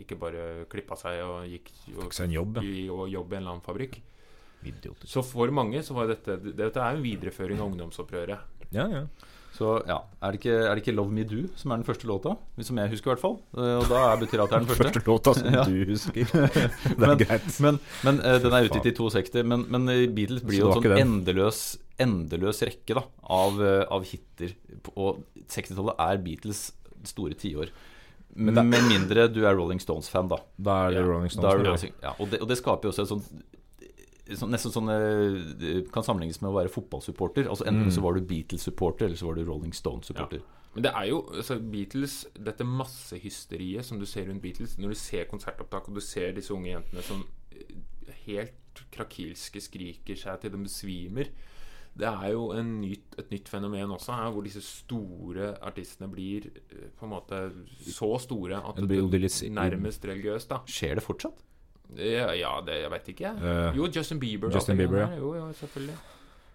[0.00, 3.36] ikke bare klippa seg og gikk og, Fikk seg en jobb, i, og jobb i
[3.36, 4.00] en eller annen fabrikk.
[4.66, 5.10] Idiotisk.
[5.12, 8.70] Så for mange så var dette Dette er jo en videreføring av ungdomsopprøret.
[8.74, 9.04] Ja, ja.
[9.56, 12.04] Så ja, er det, ikke, er det ikke 'Love Me Do' som er den første
[12.10, 12.34] låta?
[12.60, 13.36] Som jeg husker, i hvert fall.
[13.56, 14.84] Eh, Og da betyr det at det er den første.
[14.92, 15.64] Første låta som Ja.
[15.64, 16.24] du husker.
[16.98, 17.60] det er Men- greit.
[17.64, 19.42] Men, men eh, den er utgitt i 62.
[19.44, 21.62] Men, men eh, Beatles blir jo en sånn endeløs,
[21.98, 24.52] endeløs rekke da av, av hiter.
[24.96, 26.72] Og 60-tallet er Beatles
[27.08, 27.72] store tiår.
[28.36, 30.36] Men Med mindre du er Rolling Stones-fan, da.
[30.60, 31.64] Da er det Rolling Stones.
[31.64, 31.70] ja.
[31.72, 33.30] Rolling, ja, og, det, og det skaper jo også et sånt
[34.34, 37.46] sånn, Nesten sånn eh, Kan sammenlignes med å være fotballsupporter.
[37.48, 37.94] Altså Enten Mm.
[37.94, 40.42] så var du Beatles-supporter, eller så var du Rolling Stones-supporter.
[40.74, 44.94] Men det er jo altså Beatles Dette massehysteriet som du ser rundt Beatles, når du
[45.00, 47.76] ser konsertopptak, og du ser disse unge jentene som eh,
[48.26, 51.30] helt krakilske skriker seg til de besvimer
[51.96, 56.50] Det er jo en nytt, et nytt fenomen også her, hvor disse store artistene blir
[56.68, 57.40] eh, på en måte
[57.80, 59.00] så store at Det
[59.50, 60.60] nærmest religiøst, da.
[60.68, 61.40] Skjer det fortsatt?
[61.94, 63.32] Ja, ja det jeg veit ikke.
[63.38, 64.52] Eh, jo, Justin Bieber.
[64.54, 65.96] Justin Bieber, ja Jo, Jo, ja, selvfølgelig.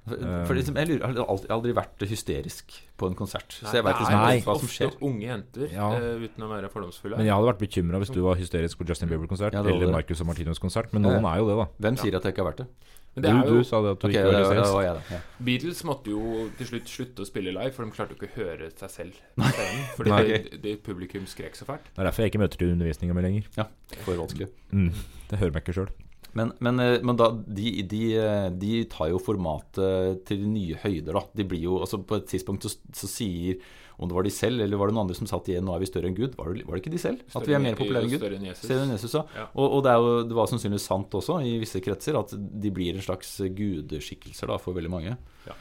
[0.02, 3.54] For, liksom, jeg, lurer, jeg har aldri, vært hysterisk på en konsert.
[3.54, 4.38] så jeg Nei, vet liksom Nei.
[4.42, 4.96] hva som ofte skjer.
[5.06, 5.90] unge jenter, Ja.
[5.94, 7.18] uh, uten å være fordomsfulle.
[7.22, 9.92] Men jeg hadde vært bekymra hvis du var hysterisk på Justin Bieber-konsert Ja, eller.
[9.94, 11.68] Marcus og Martinus konsert, men noen er jo det, da.
[11.86, 12.68] Hvem sier at jeg ikke har vært det?
[13.14, 14.58] Men Du, er jo, du sa det at du okay, ikke det, var det, det
[14.58, 14.74] hysterisk.
[14.74, 15.02] var jeg.
[15.12, 15.20] Ja.
[15.44, 16.22] Beatles måtte jo
[16.58, 19.18] til slutt slutte å spille live, for de klarte jo ikke å høre seg selv
[19.52, 19.82] scenen.
[19.98, 21.92] Fordi det, det publikum skrek så fælt.
[21.92, 23.50] Det er derfor jeg ikke møter til undervisninga mi lenger.
[23.60, 23.68] ja,
[24.06, 24.48] for vanskelig.
[24.72, 24.94] Mm.
[25.30, 25.92] Det hører meg ikke sjøl.
[26.38, 31.13] Men, men, eh, men da, de, de, eh, de tar jo formatet til nye høyder,
[31.17, 31.24] da.
[31.36, 33.60] De blir jo, altså På et tidspunkt så, så sier
[33.98, 35.84] Om det var de selv, eller var det noen andre som satt igjen 'Nå er
[35.84, 36.38] vi større enn Gud'?
[36.38, 37.26] Var det, var det ikke de selv?
[37.36, 38.22] At vi er mer populære enn Gud?
[38.24, 38.63] Større enn Jesus.
[38.65, 39.26] Større enn Jesus, ja.
[39.38, 39.46] Ja.
[39.54, 42.72] Og, og det, er jo, det var sannsynligvis sant også, i visse kretser, at de
[42.74, 45.17] blir en slags gudeskikkelser da, for veldig mange.
[45.46, 45.58] Ja,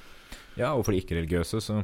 [0.69, 1.81] og for de ikke-religiøse, så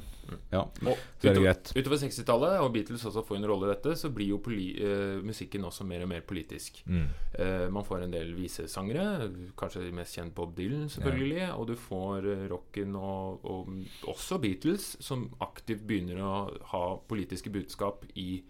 [0.51, 0.65] Ja.
[0.67, 1.71] Og så er det greit.
[1.77, 5.23] utover 60-tallet, og Beatles også får en rolle i dette, så blir jo poli uh,
[5.23, 6.83] musikken også mer og mer politisk.
[6.87, 7.07] Mm.
[7.39, 11.47] Uh, man får en del visesangere, kanskje de mest kjent Bob Dylan, selvfølgelig.
[11.55, 13.71] Og du får uh, rocken og, og
[14.11, 16.35] også Beatles, som aktivt begynner å
[16.73, 18.43] ha politiske budskap i,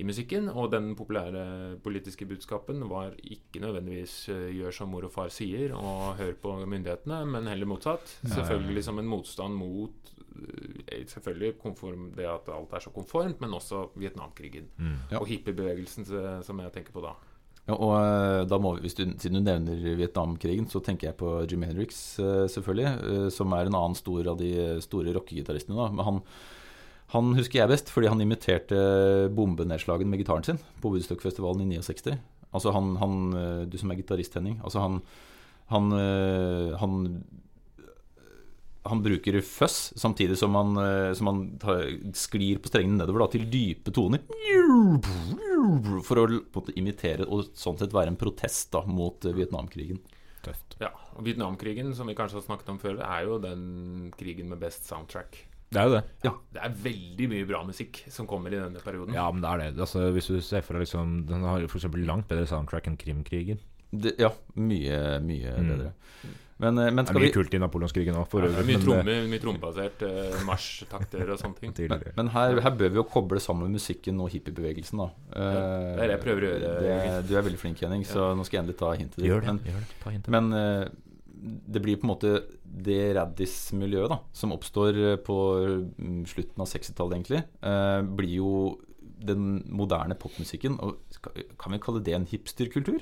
[0.00, 0.48] i musikken.
[0.48, 5.74] Og den populære politiske budskapen var ikke nødvendigvis eh, 'gjør som mor og far sier'
[5.76, 8.18] og 'hør på myndighetene', men heller motsatt.
[8.24, 10.14] Selvfølgelig som en motstand mot
[10.90, 14.70] eh, Selvfølgelig konform, det at alt er så konformt, men også Vietnamkrigen.
[14.78, 14.96] Mm.
[15.10, 15.18] Ja.
[15.20, 17.14] Og hippiebevegelsen eh, som jeg tenker på da.
[17.68, 21.18] Ja, og eh, da må vi, hvis du, Siden du nevner Vietnamkrigen, så tenker jeg
[21.20, 22.86] på Jim Hendrix, eh, selvfølgelig.
[23.10, 25.76] eh, Som er en annen stor av de store rockegitaristene.
[25.94, 26.22] Men han,
[27.10, 28.76] han husker jeg best fordi han imiterte
[29.34, 32.14] bombenedslagen med gitaren sin på Woodstock-festivalen i 69.
[32.50, 34.60] Altså han, han eh, Du som er gitarist, Henning.
[34.66, 35.02] Altså han
[35.70, 37.24] han, eh, han
[38.82, 41.84] han bruker fuzz samtidig som han, eh, som han tar,
[42.16, 44.24] sklir på strengene nedover da, til dype toner.
[46.06, 49.36] For å på en måte imitere og sånn sett være en protest da, mot eh,
[49.36, 50.00] Vietnamkrigen.
[50.42, 50.78] Tøft.
[50.80, 54.62] Ja, og Vietnamkrigen, som vi kanskje har snakket om før, er jo den krigen med
[54.64, 55.42] best soundtrack.
[55.70, 56.02] Det er jo det.
[56.26, 59.14] Ja, Det er veldig mye bra musikk som kommer i denne perioden.
[59.14, 59.80] Ja, men det er det.
[59.86, 61.86] Altså, hvis du ser for deg liksom Den har f.eks.
[62.06, 63.60] langt bedre soundtrack enn Krimkrigen.
[63.90, 65.68] Det, ja, mye, mye Mm.
[65.70, 65.92] bedre.
[66.60, 68.82] Men, eh, men Det er mye vi kult i napoleonskrigen òg, for er mye, men,
[68.84, 71.88] tromme, mye trommebasert eh, marsjtakter og sånne ting.
[71.88, 74.98] men, men her, her bør vi jo koble sammen musikken og hippiebevegelsen.
[74.98, 78.02] da Eh, det er det jeg prøver å gjøre, det, Du er veldig flink, Henning,
[78.04, 79.30] så nå skal jeg endelig ta hintet ditt.
[79.30, 79.46] Gjør det.
[79.46, 79.96] Men, gjør det.
[80.04, 80.28] Ta hintet.
[80.28, 80.88] Men eh,
[81.40, 85.36] det blir på en måte det Raddis-miljøet da som oppstår eh, på
[85.96, 88.52] mm, slutten av 60-tallet, egentlig, eh, blir jo
[89.20, 90.78] den moderne popmusikken.
[90.80, 91.00] Og
[91.60, 93.00] kan vi kalle det en hipsterkultur?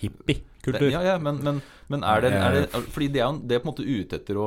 [0.00, 0.88] Hippiekultur.
[0.90, 1.60] Ja, ja, men, men,
[1.92, 4.40] men er, det, er det Fordi det er, det er på en måte ute etter
[4.40, 4.46] å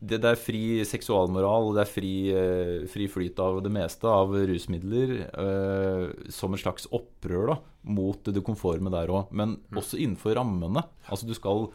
[0.00, 4.04] det, det er fri seksualmoral, og det er fri, eh, fri flyt av det meste
[4.10, 5.14] av rusmidler.
[5.32, 9.32] eh, som et slags opprør da, mot det konforme der òg.
[9.32, 10.84] Men også innenfor rammene.
[11.08, 11.68] Altså du skal,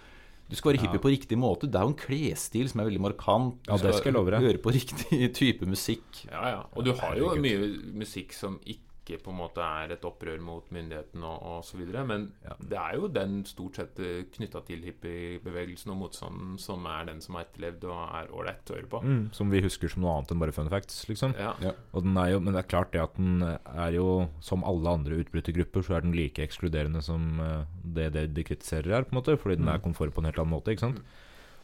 [0.50, 1.04] du skal være hippie Ja.
[1.04, 1.68] på riktig måte.
[1.70, 3.58] Det er jo en klesstil som er veldig markant.
[3.68, 4.40] Du Ja, skal deg.
[4.42, 6.26] høre på riktig type musikk.
[6.32, 6.64] Ja, ja.
[6.76, 8.87] Og du har jo mye musikk som ikke
[9.24, 12.56] på en måte er et opprør mot myndighetene og, videre, men Ja.
[12.60, 13.96] det er jo den stort sett
[14.36, 18.76] knytta til hippiebevegelsen og motstanden som er den som har etterlevd og er ålreit å
[18.76, 19.02] høre på.
[19.04, 21.36] Mm, som vi husker som noe annet enn bare fun facts, liksom.
[21.40, 21.54] Ja.
[21.62, 25.82] Er jo, men det er klart det at den er jo, som alle andre utbrytergrupper,
[25.86, 29.38] så er den like ekskluderende som eh, det, det de kritiserer er, på en måte,
[29.40, 31.02] fordi den er konform på en helt annen måte, ikke sant?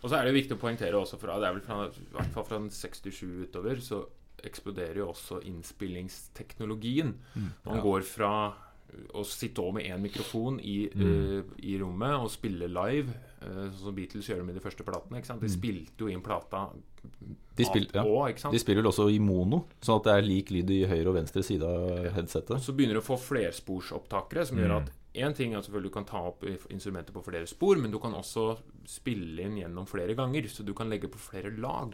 [0.03, 2.33] Og så er det viktig å poengtere også fra Det er vel fra, i hvert
[2.35, 4.01] fall fra 67 utover, så
[4.43, 7.13] eksploderer jo også innspillingsteknologien.
[7.65, 7.81] Man Ja.
[7.81, 8.53] går fra
[9.13, 11.01] å sitte over med én mikrofon i, Mm.
[11.01, 15.39] uh, i rommet og spille live, sånn som Beatles gjør med de første platene.
[15.41, 16.69] De spilte jo inn plata
[17.55, 18.03] De, spil, ja.
[18.03, 21.07] også, de spiller vel også i mono, sånn at det er lik lyd i høyre
[21.07, 22.59] og venstre side av headsetet.
[22.61, 24.83] Så begynner du å få flersporsopptakere, som gjør Mm.
[24.83, 27.75] at én ting er at selvfølgelig du kan ta opp Instrumentet instrumenter på flere spor,
[27.77, 31.51] men du kan også spille inn gjennom flere ganger, så du kan legge på flere
[31.57, 31.93] lag.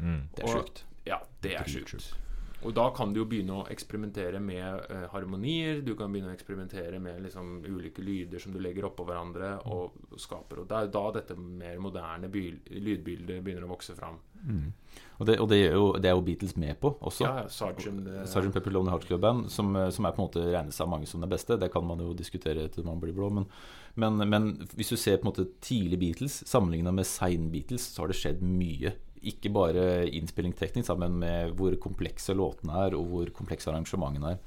[0.00, 0.28] Mm.
[0.34, 0.82] Det er sjukt.
[1.10, 2.12] Ja, det er sjukt.
[2.60, 5.80] Og da kan du jo begynne å eksperimentere med eh, harmonier.
[5.84, 10.18] Du kan begynne å eksperimentere med liksom, ulike lyder som du legger oppå hverandre og
[10.20, 10.60] skaper.
[10.60, 14.20] Og det er da dette mer moderne lydbildet begynner å vokse fram.
[15.20, 17.24] Og, det, og det, er jo, det er jo Beatles med på også.
[17.24, 18.52] Ja, Sergeant, eh, Sgt.
[18.52, 21.08] Pepper Lonely Hearts Club Band, som, eh, som er på en måte regnes av mange
[21.08, 21.56] som det beste.
[21.60, 23.32] Det kan man jo diskutere til man blir blå.
[23.40, 23.48] Men,
[24.00, 28.04] men, men hvis du ser på en måte tidlig Beatles sammenligna med sein Beatles, så
[28.04, 28.98] har det skjedd mye.
[29.26, 34.40] Ikke bare innspilling teknisk, men med hvor komplekse låtene er, og hvor komplekse arrangementene er.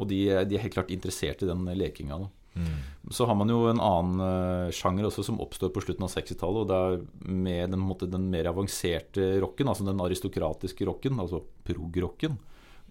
[0.00, 2.20] Og de, de er helt klart interessert i den lekinga.
[2.54, 3.10] Mm.
[3.10, 6.64] Så har man jo en annen eh, sjanger også som oppstår på slutten av 60-tallet.
[6.64, 11.42] Og det er med den, måte, den mer avanserte rocken, altså den aristokratiske rocken, altså
[11.68, 12.38] prog-rocken.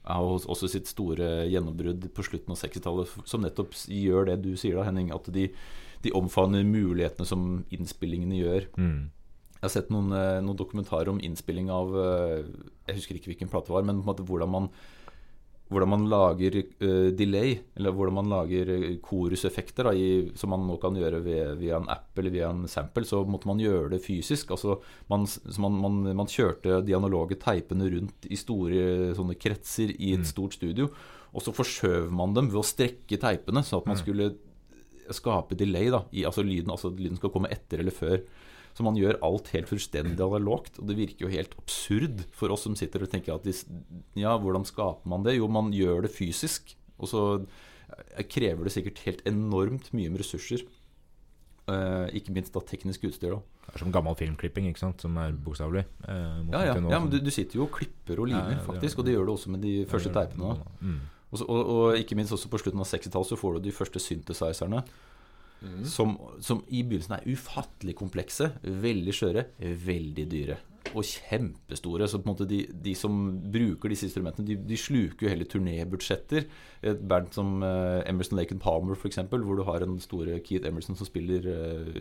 [0.05, 4.79] har også sitt store gjennombrudd på slutten av 60-tallet, som nettopp gjør det du sier
[4.79, 5.11] da, Henning.
[5.15, 5.49] At de,
[6.05, 8.69] de omfavner mulighetene som innspillingene gjør.
[8.79, 9.09] Mm.
[9.59, 12.45] Jeg har sett noen, eh, noen dokumentarer om innspilling av eh,
[12.87, 14.69] Jeg husker ikke hvilken plate det var, men på en måte hvordan man
[15.69, 18.71] hvordan man lager uh, delay, eller hvordan man lager
[19.05, 22.63] koruseffekter, da, i, som man nå kan gjøre ved, via en app eller via en
[22.65, 24.49] sample, så måtte man gjøre det fysisk.
[24.55, 24.79] Altså,
[25.13, 30.15] man, så man, man, man kjørte de analoge teipene rundt i store sånne kretser i
[30.15, 30.29] et Mm.
[30.31, 30.89] stort studio,
[31.37, 34.01] og så forskjøv man dem ved å strekke teipene, sånn at man Mm.
[34.01, 34.31] skulle
[35.13, 35.91] skape delay.
[35.93, 38.23] Da, i, altså lyden, altså lyden skal komme etter eller før.
[38.79, 42.61] Så man gjør alt helt fullstendig analogt, og det virker jo helt absurd for oss
[42.63, 43.51] som sitter og tenker at de,
[44.15, 45.33] ja, hvordan skaper man det?
[45.35, 50.23] Jo, man gjør det fysisk, og så eh, krever det sikkert helt enormt mye med
[50.23, 50.63] ressurser.
[51.67, 53.35] Uh, ikke minst da teknisk utstyr.
[53.35, 55.83] da Det er som gammel filmklipping, ikke sant, som er bokstavelig.
[56.07, 56.79] Uh, Ja, ja.
[56.79, 59.03] ja men du, du sitter jo og klipper og limer, Ja, ja, faktisk.
[59.03, 60.55] Og det gjør du også med de første teipene.
[60.79, 61.03] Mm.
[61.29, 63.99] Og, og, og ikke minst også på slutten av 60-tallet så får du de første
[64.07, 64.85] synthesizerne.
[65.61, 65.83] Mm.
[65.85, 69.45] Som, som i begynnelsen er ufattelig komplekse, veldig skjøre,
[69.85, 70.57] veldig dyre.
[70.95, 72.07] Og kjempestore.
[72.09, 73.13] Så på en måte de, de som
[73.51, 76.47] bruker disse instrumentene, de, de sluker jo hele turnébudsjetter.
[76.89, 80.69] Et band som uh, Emerson Lake and Palmer, f.eks., hvor du har en store Keith
[80.69, 81.99] Emerson som spiller uh,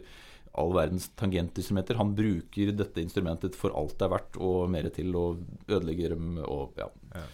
[0.59, 1.99] all verdens tangentinstrumenter.
[2.01, 6.39] Han bruker dette instrumentet for alt det er verdt, og mer til, og ødelegger dem
[6.47, 7.27] og ja, Ja,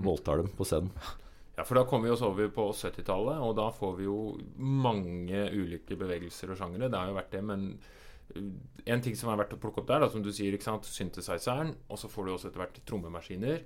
[0.00, 0.92] voldtar dem på scenen.
[1.60, 4.14] Ja, for da kommer vi oss over på 70-tallet, og da får vi jo
[4.56, 6.88] mange ulike bevegelser og sjangere.
[6.88, 7.66] Det har jo vært det, men
[8.32, 8.46] uh,
[8.94, 10.88] en ting som er verdt å plukke opp der, da, som du sier, ikke sant,
[10.88, 13.60] synthesizeren, og så får du også etter hvert trommemaskiner.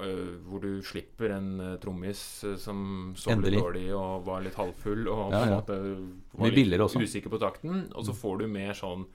[0.00, 4.58] uh, hvor du slipper en uh, trommis uh, som sov litt dårlig og var litt
[4.58, 5.62] halvfull og Ja, ja.
[5.62, 6.74] var litt
[7.06, 7.86] usikker på takten.
[7.94, 9.06] Og så får du mer sånn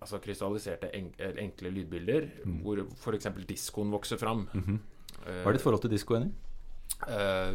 [0.00, 2.60] altså krystalliserte, enk enkle lydbilder, Mm.
[2.62, 3.26] hvor f.eks.
[3.46, 4.48] diskoen vokser fram.
[4.54, 4.78] Mm -hmm.
[5.24, 6.32] Hva er ditt forhold til disko, Henning?
[7.08, 7.54] Eh,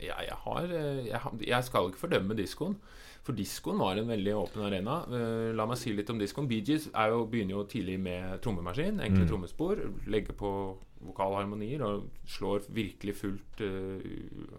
[0.00, 2.76] ja, jeg har eh, jeg, jeg skal ikke fordømme diskoen.
[3.22, 4.94] For diskoen var en veldig åpen arena.
[5.12, 6.46] Uh, la meg si litt om diskoen.
[6.48, 8.96] Bee Gees er jo, begynner jo tidlig med trommemaskin.
[9.04, 9.28] Enkle Mm.
[9.28, 9.82] trommespor.
[10.08, 10.52] Legger på
[11.04, 14.00] vokalharmonier og slår virkelig fullt uh,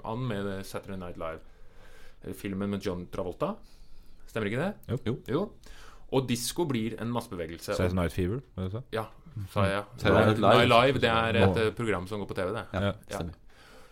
[0.06, 3.56] an med Saturday Night Live-filmen med John Travolta.
[4.30, 5.00] Stemmer ikke det?
[5.10, 5.18] Jo.
[5.28, 5.44] Jo.
[6.12, 7.74] Og disko blir en massebevegelse.
[7.74, 8.82] Saturday Night Fever, var det så?
[8.94, 9.06] Ja,
[9.50, 9.84] sa jeg.
[9.98, 11.02] Saturday Night Live.
[11.02, 12.66] Det er et program som går på TV, det.
[12.78, 12.94] Ja, Ja.
[13.10, 13.34] stemmer.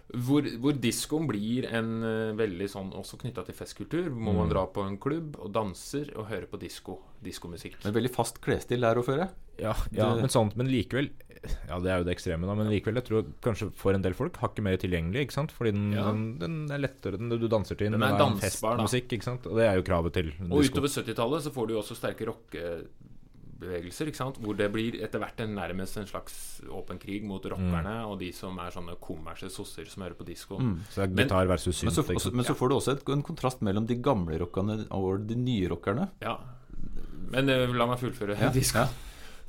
[0.09, 4.07] Hvor, hvor diskoen blir en eh, veldig sånn også knytta til festkultur.
[4.09, 6.97] Hvor man dra på en klubb og danser og høre på disko.
[7.21, 7.77] Diskomusikk.
[7.85, 9.29] Men veldig fast klesstil der å føre.
[9.59, 11.09] Ja, ja Det- men sånt, men likevel
[11.69, 14.13] Ja, det er jo det ekstreme, da, men likevel, jeg tror kanskje for en del
[14.13, 15.51] folk hakket mer tilgjengelig, ikke sant?
[15.55, 16.03] Fordi den, Ja.
[16.11, 17.91] den, den er lettere, den du danser til.
[17.91, 18.83] Den er dansbar, da.
[18.83, 19.45] festmusikk, ikke sant?
[19.47, 20.81] Og det er jo kravet til Og disko.
[20.81, 22.87] utover 70-tallet så får du jo også sterke rockebevegelser.
[23.59, 24.37] Ikke sant?
[24.39, 28.31] Hvor det blir etter hvert en nærmest en slags åpen krig mot rockerne og de
[28.31, 30.59] som er sånne kommersielle sosser som hører på disko.
[30.59, 30.77] Mm.
[30.89, 33.09] Så det er Men- gitar versus Men så, også, men så får du også et,
[33.09, 36.09] en kontrast mellom de gamle rockerne og de nye rockerne.
[36.21, 36.37] Ja.
[37.31, 38.79] Men uh, la meg fullføre Ja, disko.
[38.79, 38.87] ja.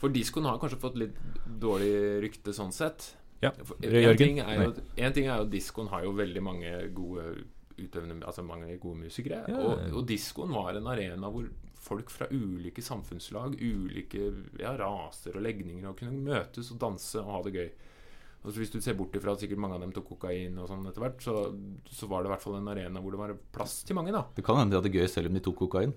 [0.01, 1.16] For diskoen har kanskje fått litt
[1.61, 3.14] dårlig rykte sånn sett.
[3.42, 3.53] Ja.
[3.81, 4.11] Jørgen?
[4.11, 7.44] En ting er jo, en ting er jo diskoen har jo veldig mange gode
[7.81, 9.44] utøvende Altså mange gode musikere.
[9.49, 9.57] Ja.
[9.57, 11.46] Og, og diskoen var en arena hvor
[11.81, 14.27] folk fra ulike samfunnslag, ulike
[14.61, 17.71] ja, raser og legninger, og kunne møtes og danse og ha det gøy.
[18.40, 20.69] Og så Hvis du ser bort ifra at sikkert mange av dem tok kokain, og
[20.71, 21.35] sånn etter hvert, så,
[21.93, 24.12] så var det i hvert fall en arena hvor det var plass til mange.
[24.16, 25.93] da Det kan hende de hadde det gøy selv om de tok kokain.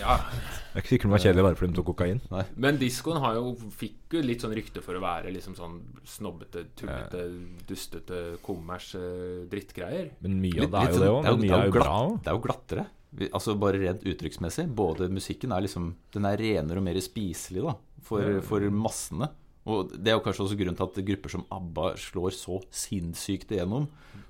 [0.00, 2.20] Ja, Det er ikke sikkert det var kjedelig bare fordi de tok kokain.
[2.56, 6.62] Men diskoen har jo, fikk jo litt sånn rykte for å være liksom sånn snobbete,
[6.80, 7.24] tullete,
[7.68, 10.12] dustete, kommers eh, drittgreier.
[10.24, 11.22] Men mye av det er jo det sånn- òg.
[11.24, 12.22] det er det òg.
[12.24, 12.86] Det er jo glattere.
[13.32, 14.66] Altså Bare rent uttrykksmessig.
[14.76, 17.74] Både musikken er liksom Den er renere og mer spiselig da
[18.06, 19.30] for, for massene.
[19.66, 23.50] Og det er jo kanskje også grunnen til at grupper som ABBA slår så sinnssykt
[23.56, 23.88] igjennom.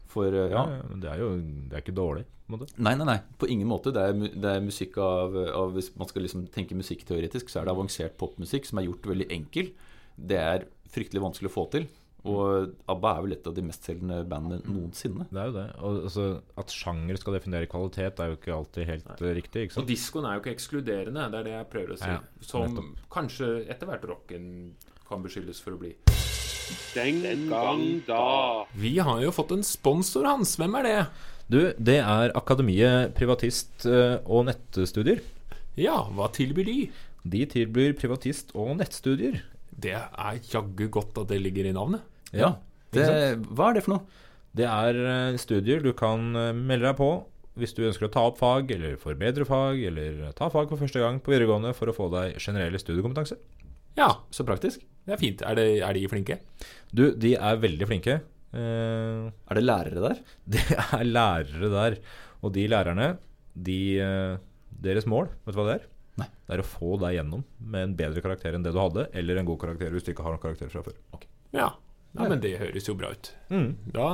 [0.09, 2.23] For eh, Ja, ja, ja, det er jo det er ikke dårlig.
[2.47, 2.71] på en måte.
[2.81, 3.19] Nei, nei, nei.
[3.37, 3.93] På ingen måte.
[3.93, 7.69] Det er, det er musikk av, av Hvis man skal liksom tenke musikkteoretisk, så er
[7.69, 9.75] det avansert popmusikk som er gjort veldig enkel.
[10.17, 11.85] Det er fryktelig vanskelig å få til.
[12.27, 15.27] Og ABBA er vel et av de mestselgende bandene noensinne.
[15.31, 15.67] Det er jo det.
[15.79, 16.27] Og altså,
[16.59, 19.33] At sjanger skal definere kvalitet, er jo ikke alltid helt Nei.
[19.41, 19.67] riktig.
[19.69, 22.11] ikke Og diskoen er jo ikke ekskluderende, det er det jeg prøver å si.
[22.11, 23.07] Ja, som nettopp.
[23.15, 24.51] kanskje etter hvert rocken
[25.07, 25.95] kan beskyldes for å bli.
[26.97, 28.67] Den gang da.
[28.75, 30.57] Vi har jo fått en sponsor, Hans.
[30.59, 30.99] Hvem er det?
[31.47, 35.21] Du, det er Akademiet privatist eh, og nettstudier.
[35.79, 36.79] Ja, hva tilbyr de?
[37.23, 39.43] De tilbyr privatist- og nettstudier.
[39.71, 42.03] Det er jaggu godt at det ligger i navnet.
[42.35, 42.57] Ja,
[42.95, 43.07] det,
[43.51, 44.23] Hva er det for noe?
[44.57, 47.11] Det er eh, studier du kan eh, melde deg på
[47.57, 51.01] hvis du ønsker å ta opp fag, eller forbedre fag, eller ta fag for første
[51.01, 53.39] gang på videregående for å få deg generelle studiekompetanse.
[53.97, 54.83] Ja, Så praktisk.
[55.09, 55.41] det er fint.
[55.41, 56.37] Er, det, er de flinke?
[56.93, 58.19] Du, de er veldig flinke.
[58.53, 60.21] Uh, Er det lærere der?
[60.53, 61.97] Det er lærere der.
[62.45, 63.09] Og de lærerne,
[63.57, 64.37] de, eh,
[64.85, 65.89] deres mål, vet du hva det er?
[66.21, 66.29] Nei.
[66.29, 69.41] Det er å få deg gjennom med en bedre karakter enn det du hadde, eller
[69.41, 71.01] en god karakter hvis du ikke har noen karakter fra før.
[71.57, 71.71] Ja.
[72.17, 73.27] Ja, men det høres jo bra ut.
[73.53, 73.71] Mm.
[73.95, 74.07] Da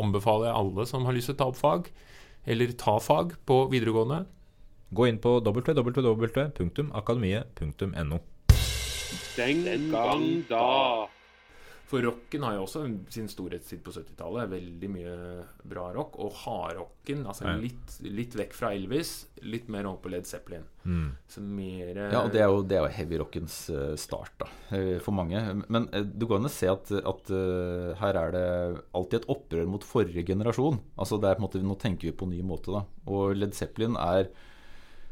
[0.00, 1.82] anbefaler jeg alle som har lyst til å ta opp fag,
[2.48, 4.20] eller ta fag på videregående.
[4.94, 8.18] Gå inn på www.akademiet.no.
[9.36, 9.58] Den
[9.92, 11.08] gang da.
[11.88, 14.50] For rocken har jo også sin storhetstid på 70-tallet.
[14.52, 15.12] Veldig mye
[15.64, 16.18] bra rock.
[16.20, 19.12] Og hardrocken, altså litt, litt vekk fra Elvis,
[19.48, 20.66] litt mer over på Led Zeppelin.
[20.84, 21.06] Mm.
[21.32, 24.98] Så mer Ja, og det er jo, det er jo heavyrockens eh, start, da, eh,
[25.04, 25.40] for mange.
[25.72, 28.46] Men du kan jo se at, at eh, her er det
[28.92, 30.76] alltid et opprør mot forrige generasjon.
[31.00, 32.84] Altså det er på en måte, Nå tenker vi på en ny måte, da.
[33.08, 34.28] Og Led Zeppelin er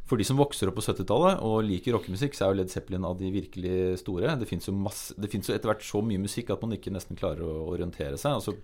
[0.06, 3.06] For de som vokser opp på 70-tallet og liker rockemusikk, så er jo Led Zeppelin
[3.08, 4.36] av de virkelig store.
[4.38, 7.66] Det fins jo, jo etter hvert så mye musikk at man ikke nesten klarer å
[7.72, 8.38] orientere seg.
[8.38, 8.54] Altså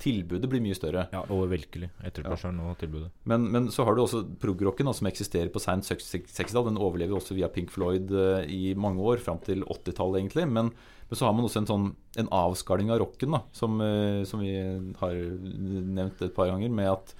[0.00, 1.04] Tilbudet blir mye større.
[1.12, 1.90] Ja, overvelkelig.
[2.00, 3.10] Etterspørselen og tilbudet.
[3.28, 6.70] Men, men så har du også progrocken, som eksisterer på seint 60-tall.
[6.70, 10.48] Den overlever også via Pink Floyd eh, i mange år, fram til 80-tallet egentlig.
[10.48, 14.24] Men, men så har man også en sånn en avskalling av rocken, da, som, eh,
[14.24, 14.56] som vi
[15.02, 17.18] har nevnt et par ganger, med at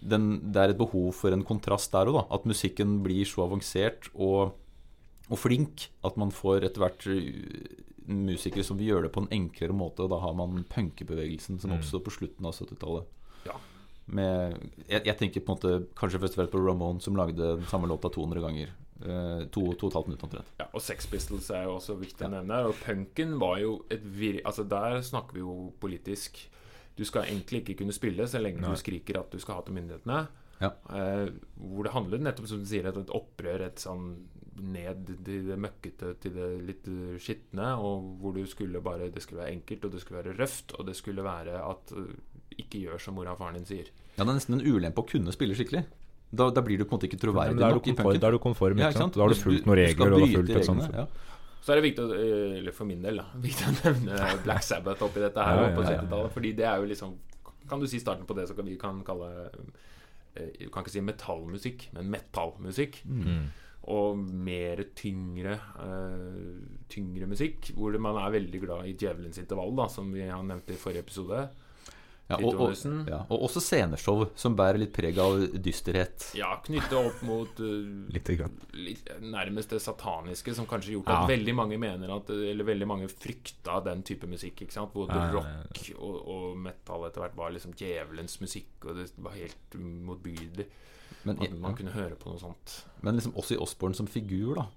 [0.00, 2.20] den, det er et behov for en kontrast der òg.
[2.30, 4.54] At musikken blir så avansert og,
[5.28, 9.32] og flink at man får etter hvert eh, musikere som vil gjøre det på en
[9.34, 10.04] enklere måte.
[10.06, 11.78] Og da har man punkebevegelsen som Mm.
[11.80, 13.04] oppstod på slutten av 70-tallet.
[13.46, 13.56] Ja.
[14.08, 14.54] Med,
[14.88, 17.66] jeg, jeg tenker på en måte kanskje først og fremst på Ramón, som lagde den
[17.68, 18.70] samme låta 200 ganger.
[18.98, 20.48] Eh, to, to og et halvt minutt omtrent.
[20.58, 22.62] Ja, og Sex Pistols er jo også viktig å nevne.
[22.70, 24.40] Og punken var jo et vir...
[24.48, 26.40] Altså Der snakker vi jo politisk.
[26.98, 28.74] Du skal egentlig ikke kunne spille så lenge Nei.
[28.74, 30.22] du skriker at du skal ha til myndighetene.
[30.58, 30.72] Ja.
[30.90, 34.08] Eh, hvor det handler nettopp som du sier, et, et opprør, et sånn
[34.58, 36.88] ned til det møkkete, til det litt
[37.22, 37.76] skitne.
[37.78, 40.88] Og hvor du skulle bare Det skulle være enkelt, og det skulle være røft, og
[40.90, 42.10] det skulle være at eh,
[42.58, 43.92] ikke gjør som mora og faren din sier.
[44.16, 45.84] Ja, Det er nesten en ulempe å kunne spille skikkelig.
[46.28, 47.92] Da, da blir du på en måte ikke troverdig ja, da er du nok i
[47.94, 48.20] konform, punken.
[48.20, 49.14] da er du konform Ja, ikke sant?
[49.16, 51.28] Da har du fulgt noen regler, og du har bryte fulgt et sånt reglene, ja.
[51.62, 55.04] Så er det viktig, eh, eller for min del, da, viktig å nevne Black Sabbath
[55.04, 56.02] oppi dette her Ja, på ja, ja, ja.
[56.04, 56.34] 70-tallet.
[56.36, 57.16] Fordi det er jo liksom
[57.68, 61.04] Kan du si starten på det som vi kan kalle eh, Du kan ikke si
[61.04, 63.02] metallmusikk, men metallmusikk.
[63.04, 63.48] Mm.
[63.88, 66.58] Og mer tyngre uh,
[66.92, 67.70] Tyngre musikk.
[67.76, 71.06] Hvor man er veldig glad i djevelens intervall, da, som vi har nevnt i forrige
[71.06, 71.46] episode.
[72.28, 72.74] Ja, og, og,
[73.08, 76.26] ja, og også sceneshow, som bærer litt preg av dysterhet.
[76.36, 78.28] Ja, knytta opp mot uh, litt,
[79.24, 81.22] nærmest det sataniske, som kanskje gjort Ja.
[81.22, 84.60] at veldig mange mener at Eller veldig mange frykta den type musikk.
[84.66, 84.92] Ikke sant?
[84.92, 85.62] Både Ja, ja, ja.
[85.72, 90.68] rock og, og metal etter hvert var liksom djevelens musikk, og det var helt motbydelig.
[91.24, 92.82] Men, At man kunne høre på noe sånt.
[93.02, 94.68] men liksom også i Osborne som figur, da.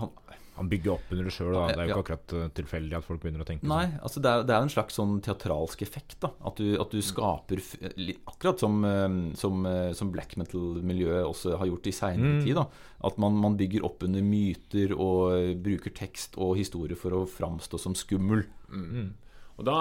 [0.00, 0.10] Han,
[0.56, 1.54] Han bygger opp under det sjøl.
[1.54, 3.96] Det er jo ikke akkurat uh, tilfeldig at folk begynner å tenke Nei, sånn.
[4.06, 6.16] altså det er, det er en slags sånn teatralsk effekt.
[6.22, 7.62] da At du, at du skaper
[8.30, 12.44] Akkurat som, eh, som, eh, som black metal-miljøet også har gjort i seinere Mm.
[12.44, 12.54] tid.
[12.54, 12.66] da
[13.04, 17.24] At man, man bygger opp under myter og eh, bruker tekst og historie for å
[17.26, 18.44] framstå som skummel.
[18.70, 19.12] Mm.
[19.58, 19.74] Og da,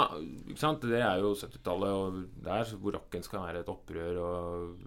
[0.50, 4.20] ikke sant, Det er jo 70-tallet, og det er hvor rocken skal være et opprør,
[4.22, 4.78] og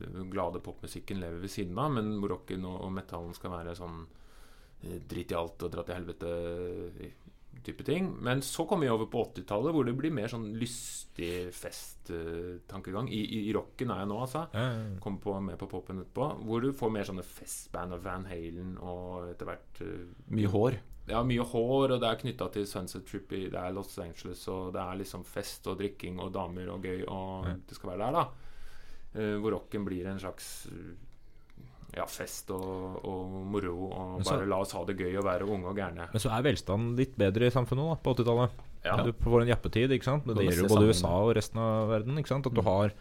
[0.00, 3.74] den glade popmusikken lever ved siden av, men hvor rocken og, og metallen skal være
[3.76, 4.22] sånn eh,
[5.08, 8.10] drit i alt og dra til helvete-type ting.
[8.22, 13.08] Men så kommer vi over på 80-tallet, hvor det blir mer sånn lystig festtankegang.
[13.10, 14.44] I, i, I rocken er jeg nå, altså.
[15.02, 16.28] Kommer på, med på popen etterpå.
[16.46, 20.04] Hvor du får mer sånne festband og Van Halen og etter hvert eh,
[20.36, 20.78] Mye hår.
[21.10, 24.42] ja, mye hår, og det er knytta til Sunset Trip i det er Los Angeles,
[24.50, 27.54] og det er liksom fest og drikking og damer og gøy, og Ja.
[27.68, 28.24] det skal være der, da.
[29.16, 30.90] Uh, hvor rocken blir en slags eh,
[31.94, 35.46] ja, fest og, og moro, og så- bare la oss ha det gøy og være
[35.46, 36.08] unge og gærne.
[36.12, 38.50] Men så er velstanden litt bedre i samfunnet da, på 80-tallet.
[38.86, 38.96] Ja.
[39.02, 40.26] Du får en jappetid, ikke sant.
[40.26, 40.88] Men det nesten gjelder jo både.
[40.94, 42.18] USA og resten av verden.
[42.18, 42.46] Ikke sant?
[42.46, 42.92] At du har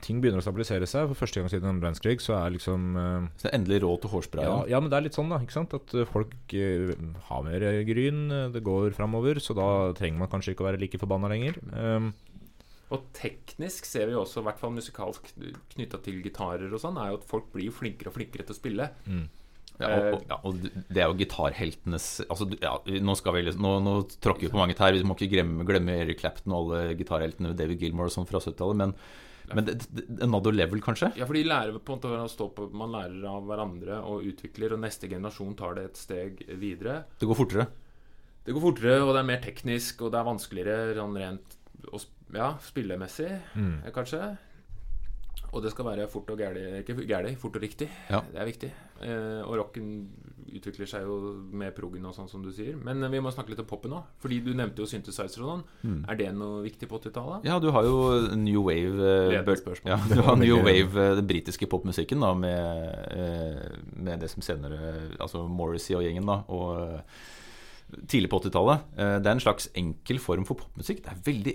[0.00, 1.08] Ting begynner å stabilisere seg.
[1.10, 4.00] For første gang siden en verdenskrig så er liksom uh, Så det er endelig råd
[4.04, 4.44] til hårspray.
[4.46, 4.78] ja, Ja.
[4.78, 5.40] men det er litt sånn, da.
[5.42, 5.74] Ikke sant?
[5.74, 6.92] At eh, folk uh,
[7.26, 8.52] har mer gryn.
[8.54, 9.40] Det går framover.
[9.42, 11.58] Så da trenger man kanskje ikke å være like forbanna lenger.
[11.74, 12.12] Um,
[12.92, 15.30] Og teknisk ser vi også, i hvert fall musikalsk
[15.74, 18.58] knytta til gitarer og sånn, er jo at folk blir flinkere og flinkere til å
[18.58, 18.90] spille.
[19.06, 19.22] mm.
[19.80, 20.58] Ja, og, og, ja, og
[20.92, 24.76] det er jo gitarheltenes altså, ja, nå, skal vi, nå, nå tråkker vi på mange
[24.78, 24.92] tær.
[24.94, 28.38] Vi må ikke glemme, glemme Eric Clapton og alle gitarheltene David Gilmore og sånn fra
[28.44, 28.78] 70-tallet.
[28.78, 28.92] Men,
[29.56, 31.08] men det, det, another level, kanskje?
[31.18, 34.28] Ja, for de lærer på en måte å stå på Man lærer av hverandre og
[34.28, 37.00] utvikler, og neste generasjon tar det et steg videre.
[37.18, 37.66] Det går fortere.
[38.44, 41.58] Det går fortere, og det er mer teknisk, og det er vanskeligere sånn rent
[41.90, 43.82] å sp- ja, spillemessig, Mm.
[43.84, 44.36] eh, kanskje.
[45.52, 47.86] Og det skal være fort og gærlig, ikke gærlig, fort og riktig.
[48.08, 48.22] Ja.
[48.32, 48.70] Det er viktig.
[49.04, 50.08] Eh, og rocken
[50.52, 51.16] utvikler seg jo
[51.52, 52.74] med proggen og sånn, som du sier.
[52.80, 54.06] Men eh, vi må snakke litt om popen òg.
[54.22, 55.64] Fordi du nevnte jo synthesizer og sånn.
[55.84, 55.98] Mm.
[56.08, 57.44] Er det noe viktig på 80-tallet?
[57.44, 57.98] Ja, du har jo
[58.34, 59.34] New Wave eh.
[59.84, 64.40] Ja, du har New Wave, eh, den britiske popmusikken, da, med, eh, med det som
[64.40, 66.40] senere Altså Morrissey og gjengen, da.
[66.48, 67.02] Og
[68.08, 68.86] tidlig på 80-tallet.
[68.96, 71.02] Eh, Det er en slags enkel form for popmusikk.
[71.04, 71.54] Det er veldig,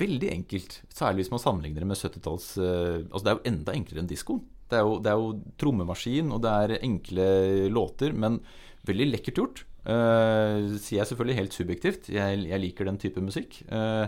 [0.00, 0.80] veldig enkelt.
[0.92, 4.10] Særlig hvis man sammenligner det med 70-talls eh, Altså, det er jo enda enklere enn
[4.10, 4.42] diskoen.
[4.70, 7.26] Det jo, det er jo trommemaskin, og det er enkle
[7.70, 8.40] låter, men
[8.88, 9.64] veldig lekkert gjort.
[9.84, 12.06] Uh, sier jeg selvfølgelig helt subjektivt.
[12.08, 13.58] Jeg, jeg liker den type musikk.
[13.68, 14.06] Uh,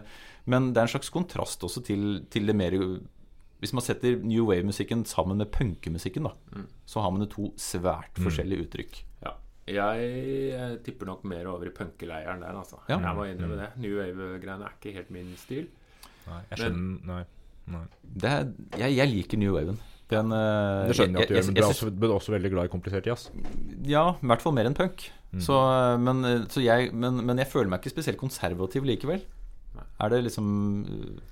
[0.49, 2.73] men det er en slags kontrast også til, til det mer
[3.61, 6.67] Hvis man setter new wave-musikken sammen med punkemusikken, da, Mm.
[6.87, 8.25] så har man det to svært Mm.
[8.25, 9.03] forskjellige uttrykk.
[9.25, 9.35] Ja.
[9.67, 10.11] Jeg
[10.55, 12.79] eh, tipper nok mer over i punkeleiren der, altså.
[12.89, 13.01] Ja.
[13.03, 13.71] Jeg må innrømme det.
[13.83, 15.67] New Wave-greiene er ikke helt min stil.
[16.27, 17.21] Nei, jeg skjønner Nei.
[17.75, 17.83] nei.
[18.23, 18.49] Det er,
[18.85, 19.79] jeg, jeg liker new waven.
[20.07, 22.15] Den, eh, Det skjønner jeg at du jeg- gjør, men du er også, du er
[22.15, 23.29] også veldig glad i komplisert jazz.
[23.91, 25.09] Ja, i hvert fall mer enn punk.
[25.35, 25.41] Mm.
[25.43, 29.25] Så, eh, men, så jeg, men, men jeg føler meg ikke spesielt konservativ likevel.
[30.01, 30.47] Er det liksom
[30.87, 31.23] Nei.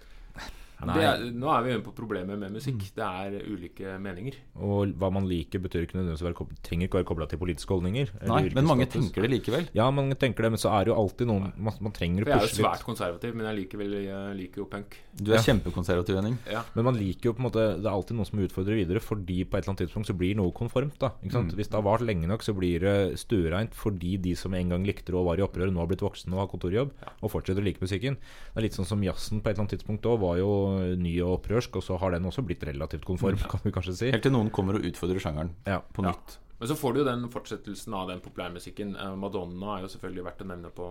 [0.82, 2.80] Er, nå er vi inne på problemet med musikk.
[2.94, 4.34] Det er ulike meninger.
[4.60, 8.10] Og hva man liker, betyr ikke nødvendigvis å trenger ikke være kobla til politiske holdninger.
[8.26, 9.10] Nei, men mange status.
[9.10, 9.68] tenker det likevel.
[9.74, 12.34] Ja, mange tenker det, men så er det jo alltid noen Man, man trenger pushe
[12.34, 12.86] litt jeg er jo svært litt.
[12.88, 14.96] konservativ, men jeg liker, vel, jeg liker jo punk.
[15.14, 15.42] Du er Ja.
[15.42, 16.38] kjempekonservativ, Henning.
[16.50, 16.62] Ja.
[16.74, 19.44] Men man liker jo på en måte Det er alltid noen som utfordrer videre, fordi
[19.44, 20.98] på et eller annet tidspunkt så blir noe konformt.
[20.98, 21.52] da ikke sant?
[21.52, 21.56] Mm.
[21.56, 24.84] Hvis det har vart lenge nok, så blir det stuereint fordi de som en gang
[24.84, 26.90] likte det og var i opprør, nå har blitt voksne og har kontorjobb
[27.22, 28.16] og fortsetter å like musikken.
[28.16, 30.50] Det er litt sånn som jazzen på et eller annet tidspunkt òg var jo
[30.98, 34.10] ny og opprørsk, og så har den også blitt relativt konform, kan vi kanskje si.
[34.14, 35.80] Helt til noen kommer og utfordrer sjangeren Ja.
[35.92, 36.10] på Ja.
[36.12, 36.38] nytt.
[36.60, 38.94] Men så får du jo den fortsettelsen av den populærmusikken.
[38.96, 40.86] Eh, Madonna er jo selvfølgelig verdt å nevne på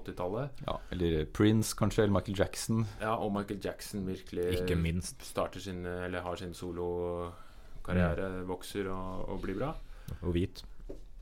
[0.00, 0.62] 80-tallet.
[0.66, 2.86] Ja, eller Prince, kanskje, eller Michael Jackson.
[3.00, 5.20] Ja, og Michael Jackson virkelig Ikke minst.
[5.22, 9.74] starter sin Eller har sin solokarriere, vokser og, og blir bra.
[10.22, 10.62] Og hvit.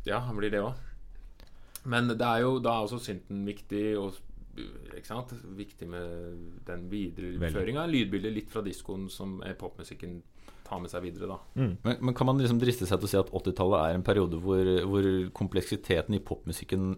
[0.06, 0.74] Ja, han blir det òg.
[1.84, 3.96] Men det er jo da er også synten viktig.
[3.98, 4.14] Og?
[5.56, 7.86] Viktig med den videreføringa.
[7.90, 10.20] Lydbildet litt fra diskoen som eh, popmusikken
[10.66, 11.38] tar med seg videre, da.
[11.58, 14.38] Men, men kan man liksom driste seg til å si at 80-tallet er en periode
[14.42, 16.92] hvor, hvor kompleksiteten i popmusikken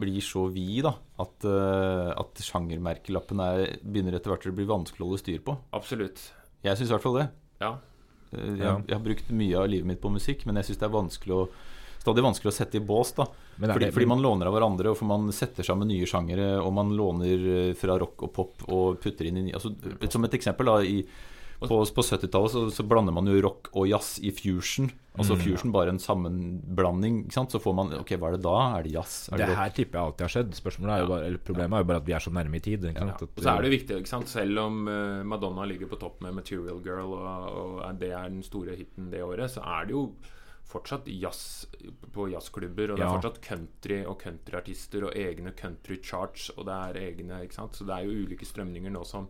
[0.00, 5.02] blir så vid da, at, uh, at sjangermerkelappen er, begynner etter hvert å bli vanskelig
[5.02, 5.56] å holde styr på?
[5.74, 6.22] Absolutt.
[6.62, 7.28] Jeg syns i hvert fall det.
[7.62, 7.72] Ja.
[8.30, 10.86] Eh, Jeg, jeg har brukt mye av livet mitt på musikk, men jeg syns det
[10.86, 11.42] er vanskelig å,
[12.00, 13.12] stadig vanskelig å sette i bås.
[13.16, 13.26] da
[13.60, 16.94] fordi, fordi man låner av hverandre, og for man setter sammen nye sjangere, og man
[16.96, 19.74] låner eh, fra rock og pop og putter inn i nye altså,
[20.10, 21.02] Som et eksempel, da i,
[21.60, 24.88] på, på 70-tallet så, så blander man jo rock og jazz i fusion.
[25.18, 25.40] Altså Mm.
[25.44, 27.24] fusion bare en sammenblanding.
[27.26, 27.52] Ikke sant?
[27.52, 28.54] Så får man Ok, hva er det da?
[28.78, 29.28] Er det jazz?
[29.28, 29.58] Er Det det rock?
[29.60, 30.54] her tipper jeg alltid har skjedd.
[30.56, 32.64] Spørsmålet er jo bare, eller Problemet er jo bare at vi er så nærme i
[32.64, 32.84] tid.
[32.88, 33.06] Ikke Ja.
[33.12, 33.28] ja.
[33.28, 34.28] Og så er det jo viktig, ikke sant?
[34.28, 38.28] selv om eh, Madonna ligger på topp med 'Material Girl', og, og er- det er
[38.30, 40.14] den store hiten det året, så er det jo
[40.70, 41.66] fortsatt jazz
[42.14, 43.16] på jazzklubber, og det er Ja.
[43.18, 47.72] fortsatt country og countryartister og egne country charts, og det er egne ikke sant?
[47.74, 49.28] Så det er jo ulike strømninger nå som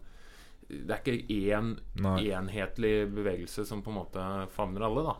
[0.70, 2.28] Det er ikke én Nei.
[2.30, 5.16] enhetlig bevegelse som på en måte favner alle, da.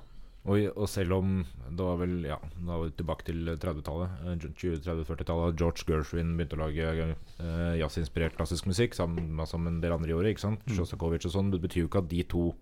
[0.46, 4.10] Og, og selv om det var vel Ja, da var vi tilbake til 30-tallet.
[4.24, 5.56] eh, 20-30-40-tallet.
[5.58, 10.14] George Gershwin begynte å lage eh, jazzinspirert klassisk musikk sammen med en del andre i
[10.14, 10.30] året.
[10.36, 10.62] Ikke sant?
[10.70, 11.50] Shostakovich og sånn.
[11.50, 12.54] Det betyr jo ikke at de to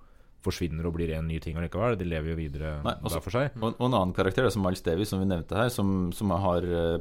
[0.44, 1.96] forsvinner og blir en ny ting allikevel.
[1.98, 3.58] De lever jo videre Nei, altså- hver for seg.
[3.58, 6.12] Og, og en annen karakter, det er som Miles Davis, som vi nevnte her, som,
[6.14, 6.98] som, har, eh,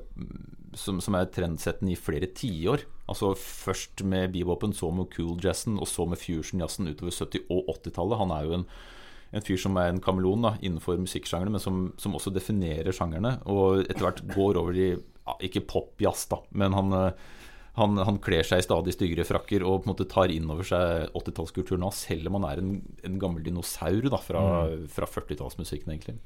[0.73, 2.85] som, som er trendsettende i flere tiår.
[3.07, 7.69] Altså først med bebopen, så med cool jazzen, og så med fusion-jazzen utover 70- og
[7.77, 8.21] 80-tallet.
[8.23, 8.65] Han er jo en,
[9.33, 13.37] en fyr som er en kameleon da, innenfor musikksjangerne, men som, som også definerer sjangerne.
[13.45, 17.27] Og etter hvert går over i ja, ikke pop-jazz, da, men han eh,
[17.77, 20.65] han, han kler seg i stadig styggere frakker og på en måte tar inn over
[20.67, 22.71] seg 80-tallskulturen nå, selv om han er en,
[23.05, 24.41] en gammel dinosaur da, fra,
[24.91, 26.17] fra 40-tallsmusikken, egentlig.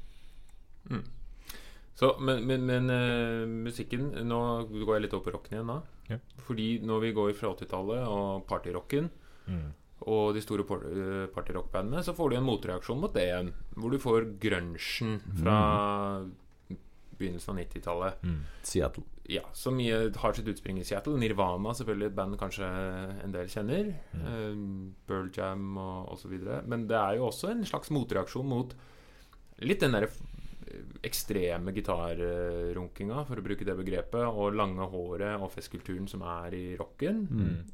[1.94, 4.38] Så, men men, men uh, musikken Nå
[4.72, 5.68] går jeg litt opp på rocken igjen.
[5.70, 5.80] da
[6.10, 6.18] Ja.
[6.46, 9.10] Fordi når vi går fra 80-tallet og partyrocken
[9.42, 9.72] Mm.
[10.06, 13.48] og de store eh, partyrockbandene, så får du en motreaksjon mot det igjen.
[13.74, 15.56] Hvor du får grunchen fra
[17.18, 18.22] begynnelsen av 90-tallet.
[18.22, 18.38] Mm.
[18.66, 19.04] Seattle.
[19.30, 21.14] Ja, så mye har sitt utspring i Seattle.
[21.20, 22.68] Nirvana, selvfølgelig et band kanskje
[23.22, 23.92] en del kjenner.
[24.16, 24.94] Mm.
[25.08, 26.34] Pearl Jam og osv.
[26.66, 28.74] Men det er jo også en slags motreaksjon mot
[29.62, 30.10] litt den derre
[31.04, 36.62] ekstreme gitarrunkinga, for å bruke det begrepet, og lange håret og festkulturen som er i
[36.78, 37.24] rocken.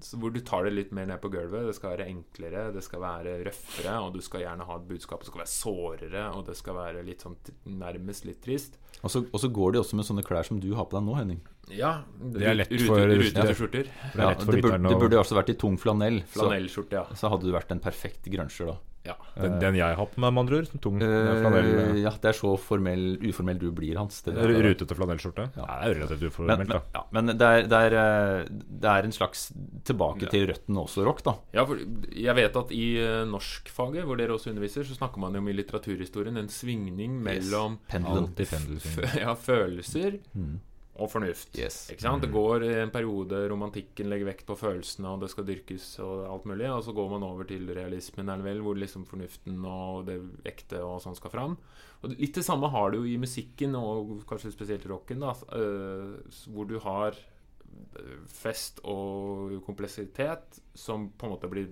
[0.04, 1.66] Så hvor du tar det litt mer ned på gulvet.
[1.68, 5.22] Det skal være enklere, det skal være røffere, og du skal gjerne ha et budskap
[5.24, 7.36] som skal være sårere, og det skal være litt sånn
[7.78, 8.78] nærmest litt trist.
[9.02, 11.06] Og så, og så går de også med sånne klær som du har på deg
[11.06, 11.40] nå, Henning.
[11.70, 13.86] Ja, Det er lett for- rutete skjorter.
[13.86, 16.22] Det Ja, det, burde, det burde også vært i tung flanell.
[16.32, 17.04] Flanellskjorte, ja.
[17.14, 18.78] så hadde du vært en perfekt gruncher da.
[19.08, 19.16] Ja.
[19.38, 20.70] Den, den jeg har på meg, med andre ord.
[20.84, 21.70] Tung Eh, flanell.
[22.02, 24.20] ja, det er så formell, uformell du blir, Hans.
[24.26, 24.52] Det der.
[24.68, 25.48] Rutete flanellskjorte.
[25.56, 25.64] Ja.
[25.64, 26.80] Det er relativt uformelt, men, da.
[26.94, 28.44] ja, men det, er, det, er, eh,
[28.84, 29.48] det er en slags
[29.88, 30.32] tilbake Ja.
[30.34, 31.36] til røttene også, rock, da.
[31.56, 31.80] Ja, for
[32.14, 35.48] jeg vet at i eh, norskfaget, hvor dere også underviser, så snakker man jo om
[35.48, 37.88] i litteraturhistorien en svingning mellom yes.
[37.92, 38.80] Pendel.
[39.24, 40.58] ja, følelser Mm.
[40.98, 41.54] Og fornuft.
[41.58, 41.76] Yes.
[41.92, 42.22] Ikke sant?
[42.24, 46.24] Det går i en periode romantikken legger vekt på følelsene, og det skal dyrkes og
[46.26, 49.60] alt mulig, og så går man over til realismen, er det vel, hvor liksom fornuften
[49.64, 50.18] og det
[50.50, 51.56] ekte og sånn skal fram.
[52.02, 55.32] Og litt det samme har du jo i musikken, og kanskje spesielt i rocken, da,
[55.54, 56.18] eh,
[56.50, 61.68] hvor du har eh, fest og kompleksitet som på en måte blir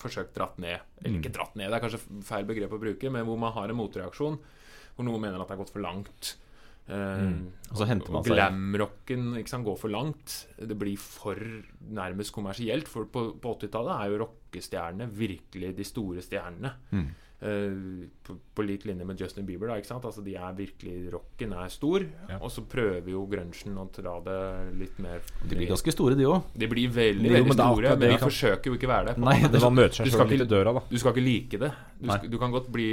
[0.00, 0.80] forsøkt dratt ned.
[1.00, 1.20] Eller Mm.
[1.22, 3.76] ikke dratt ned, det er kanskje feil begrep å bruke, men hvor man har en
[3.76, 4.38] motreaksjon.
[4.96, 6.36] Hvor noen mener at det har gått for langt.
[6.90, 7.52] Eh, Mm.
[7.70, 9.26] Og så henter man seg glamrocken
[9.62, 10.46] går for langt.
[10.58, 11.38] Det blir for
[11.94, 12.88] nærmest kommersielt.
[12.90, 16.72] For på, på 80-tallet er jo rockestjernene virkelig de store stjernene.
[16.90, 17.06] Mm.
[17.42, 19.68] Eh, på, på lik linje med Justin Bieber.
[19.70, 20.04] Da, ikke sant?
[20.04, 22.38] Altså De er virkelig Rocken er stor, Ja.
[22.40, 26.24] og så prøver jo grunchen å dra det litt mer De blir ganske store, de
[26.28, 26.42] òg.
[26.54, 28.28] De blir veldig, Jo, veldig men store, men de kan...
[28.28, 29.16] forsøker jo ikke være det.
[29.18, 30.80] Nei, det var man møter seg Du skal sjøl litt ikke- i døra, da.
[30.90, 31.72] Du skal ikke like det.
[32.00, 32.88] Du, skal, du kan godt bli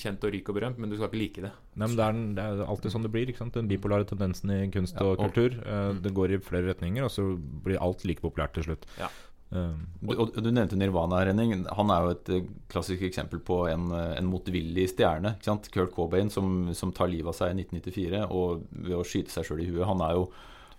[0.00, 1.52] kjent og rik og berømt, men du skal ikke like det.
[1.78, 3.28] Nei, men det er, det er alltid sånn det blir.
[3.28, 3.54] Ikke sant?
[3.54, 5.58] Den bipolare tendensen i kunst Ja, og og- kultur.
[5.64, 8.86] Eh, det går i flere retninger, og så blir alt like populært til slutt.
[8.98, 9.08] Ja.
[9.50, 11.64] Du, og du nevnte Nirvana, Henning.
[11.76, 15.36] Han er jo et eh, klassisk eksempel på en, eh, en motvillig stjerne.
[15.38, 15.70] Ikke sant?
[15.72, 19.48] Kurt Cobain som, som tar livet av seg i 1994 og ved å skyte seg
[19.48, 19.86] sjøl i huet.
[19.88, 20.26] Han er jo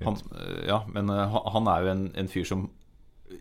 [0.06, 2.70] han, eh, Ja, men han- er jo en, en fyr som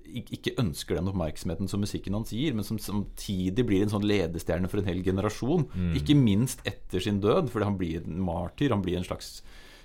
[0.08, 4.68] ikke ønsker den oppmerksomheten som musikken hans gir, men som samtidig blir en sånn ledestjerne
[4.68, 5.64] for en hel generasjon.
[5.96, 8.68] Ikke minst etter sin død, fordi han blir en martyr.
[8.74, 9.42] Han blir en slags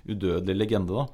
[0.08, 0.88] udødelig legende.
[0.92, 1.06] da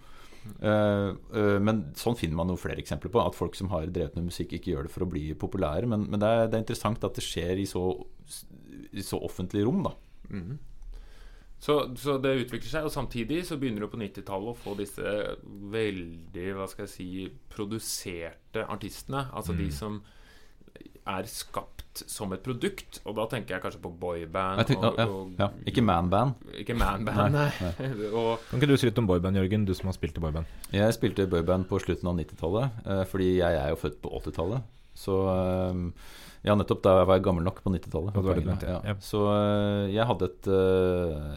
[0.60, 3.20] men sånn finner man jo flere eksempler på.
[3.22, 5.88] At folk som har drevet med musikk, ikke gjør det for å bli populære.
[5.90, 7.84] Men, men det, er, det er interessant at det skjer i så,
[8.90, 9.94] i så offentlig rom, da.
[11.60, 15.10] Så, så det utvikler seg, og samtidig så begynner du på 90-tallet å få disse
[15.74, 17.08] veldig, hva skal jeg si,
[17.52, 19.26] produserte artistene.
[19.36, 20.00] Altså de som
[21.10, 23.00] er skapt som et produkt.
[23.04, 26.38] Og da tenker jeg kanskje på boyband tenker, og, ja, og ja, ikke manband.
[26.62, 27.50] Ikke manband, nei.
[28.18, 29.66] og Kan ikke du si litt om boyband, Jørgen?
[29.68, 30.48] Du som har spilt i boyband.
[30.76, 34.66] Jeg spilte boyband på slutten av 90-tallet, eh, fordi jeg er jo født på 80-tallet.
[35.00, 35.86] Så eh,
[36.40, 38.14] Ja, nettopp da var jeg gammel nok på 90-tallet.
[38.16, 38.76] Ja, var Ja.
[38.92, 38.94] ja.
[39.04, 40.50] Så eh, jeg hadde et,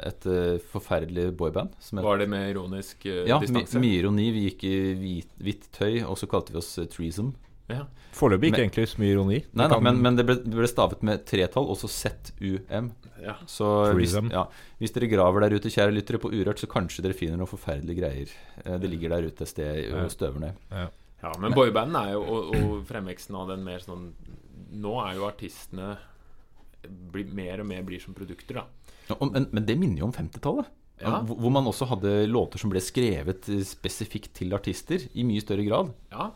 [0.07, 0.27] et
[0.71, 1.73] forferdelig boyband.
[1.83, 3.73] Som var det med ironisk distanse?
[3.75, 4.29] ja, mye ironi.
[4.31, 7.33] Vi gikk i hvit, hvitt tøy, og så kalte vi oss Treesome.
[7.69, 7.85] Ja.
[8.13, 9.37] Foreløpig ikke Men- egentlig så mye ironi.
[9.53, 12.91] Nei, nei, kan- men, men det, ble, det ble stavet med tretall, også ZUM.
[13.21, 13.35] ja.
[13.47, 14.45] Så hvis, ja,
[14.79, 17.99] hvis dere graver der ute, kjære lyttere, på Urørt, så kanskje dere finner noen forferdelige
[18.01, 18.29] greier.
[18.65, 20.03] Eh, Det ligger der ute et sted Ja.
[20.03, 20.53] og støver ned.
[20.71, 20.89] ja.
[21.23, 24.11] Ja, men boybanden er jo og, og fremveksten av den mer sånn
[24.73, 25.97] Nå er jo artistene
[27.13, 28.63] blir, Mer og mer blir som produkter, da.
[29.09, 30.65] Ja, og- Men, men det minner jo om 50-tallet.
[31.01, 31.21] Ja.
[31.23, 35.41] Hvor hvor man også hadde låter som ble skrevet eh, spesifikt til artister, i mye
[35.41, 35.93] større grad.
[36.11, 36.31] Ja,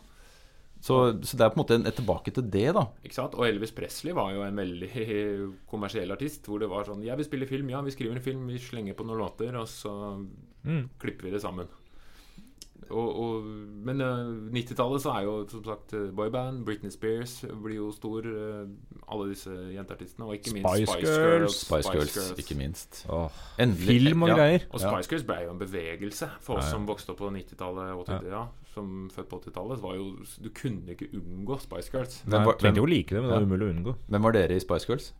[0.80, 2.84] Så, så det er på en måte en, et tilbake til det, da.
[3.04, 3.34] ikke sant?
[3.34, 4.90] Og Elvis Presley var jo en veldig
[5.72, 6.46] kommersiell artist.
[6.46, 7.68] Hvor det var sånn Ja, vi spiller film.
[7.74, 9.96] Ja, vi skriver en film, vi slenger på noen låter, og så
[10.66, 10.88] Mm.
[10.98, 11.68] klipper vi det sammen.
[12.90, 13.44] Og, og,
[13.84, 16.62] men eh, 90-tallet så er jo som sagt eh, boyband.
[16.64, 18.24] Britney Spears blir jo stor.
[18.24, 18.68] eh,
[19.12, 20.24] alle disse jenteartistene.
[20.28, 21.58] Og ikke minst Spice Spice, Girls.
[21.66, 23.02] Spice, Spice Girls, ikke minst.
[23.12, 23.28] Åh,
[23.60, 23.86] Endelig.
[23.88, 24.36] film og ja.
[24.40, 24.64] greier.
[24.70, 24.92] Og Ja.
[24.94, 26.74] Spice Girls ble jo en bevegelse for oss Ja, ja.
[26.78, 27.92] som vokste opp på 90-tallet.
[28.08, 28.42] 80 ja.
[28.78, 29.80] Som født på 80-tallet.
[29.82, 30.08] var jo
[30.42, 32.20] Du kunne ikke unngå Spice Girls.
[32.24, 33.40] Hvem Nei, var- trengte jo å like det, men det Ja.
[33.40, 33.96] var umulig å unngå.
[34.08, 35.12] Hvem var dere i Spice Girls?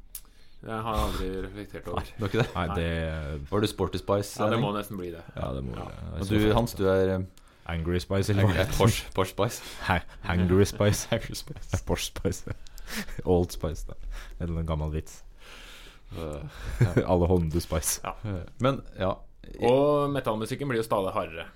[0.59, 2.00] Jeg har aldri reflektert over.
[2.02, 2.54] Det var ikke det?
[2.54, 4.38] Nei, det Var du Sporty Spice?
[4.40, 5.22] Ja, det må nesten bli det.
[5.36, 5.84] Ja, det må Ja.
[6.18, 6.52] det Og du.
[6.52, 7.24] Hans, du er eh,
[7.68, 9.62] Angry Spice, eller er Porsche, Porsche Spice.
[9.86, 11.06] Ha- Hangry Spice.
[11.12, 11.82] Angry Spice.
[11.86, 12.54] Porsche Spice.
[13.24, 13.94] Old Spice, da.
[14.40, 15.22] En gammel vits.
[16.16, 16.42] Uh,
[17.06, 18.00] Alle Honda Spice.
[18.59, 19.12] Men ja.
[19.62, 21.46] Og metallmusikken blir jo stadig hardere.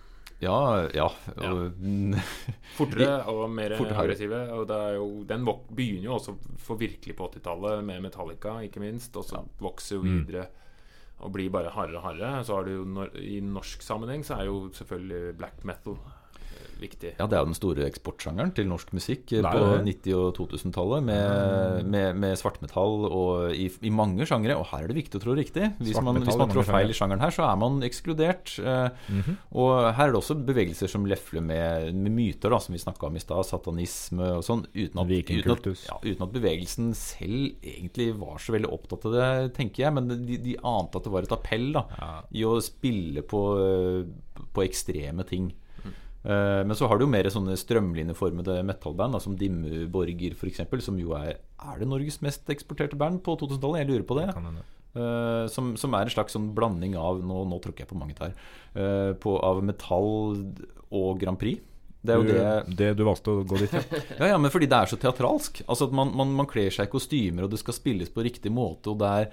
[0.42, 0.56] Ja,
[0.94, 1.06] ja.
[1.46, 1.76] Og,
[2.78, 4.40] Fortere og mer aggressive.
[4.56, 9.16] Og det jo, den begynner jo også for virkelig på 80-tallet, med Metallica, ikke minst.
[9.16, 10.26] Og så vokser jo Mm.
[10.26, 10.46] videre
[11.22, 12.44] og blir bare hardere og hardere.
[12.44, 15.96] Så har du jo I norsk sammenheng så er jo selvfølgelig black metal
[16.82, 17.14] viktig.
[17.18, 20.28] Ja, det er jo den store eksportsjangeren til norsk musikk Nei, er på 90- og
[20.38, 21.06] 2000-tallet.
[21.08, 24.58] Med, med, med svartmetall og i, i mange sjangere.
[24.60, 25.70] Og her er det viktig å trå riktig.
[25.82, 28.56] Hvis man, hvis man trår feil i sjangeren her, så er man ekskludert.
[28.62, 29.38] Mm -hmm.
[29.62, 33.06] Og her er det også bevegelser som lefler med, med myter, da, som vi snakka
[33.06, 33.46] om i stad.
[33.46, 34.66] Satanisme og sånn.
[34.74, 39.12] Uten at, uten, at, ja, uten at bevegelsen selv egentlig var så veldig opptatt av
[39.12, 39.94] det, tenker jeg.
[39.94, 42.12] Men de, de ante at det var et appell da, Ja.
[42.30, 45.52] i å spille på, eh, på ekstreme ting.
[46.22, 51.00] Eh, Men så har du jo mer sånne strømlinjeformede metallband, som Dimmu Borger f.eks., som
[51.00, 53.82] jo er Er det Norges mest eksporterte band på 2000-tallet?
[53.82, 54.28] Jeg lurer på det.
[54.30, 54.64] det.
[54.92, 58.16] Eh, som, som er en slags sånn blanding av Nå, nå tråkker jeg på mange
[58.18, 58.34] tær.
[58.76, 60.10] Uh, på, av metall
[60.92, 61.62] og Grand Prix.
[62.02, 63.82] Det er jo det Du, det du valgte å gå dit, ja.
[64.20, 65.62] ja, ja, men fordi det er så teatralsk.
[65.66, 68.52] Altså at man, man, man kler seg i kostymer, og det skal spilles på riktig
[68.52, 68.92] måte.
[68.92, 69.30] Og det er,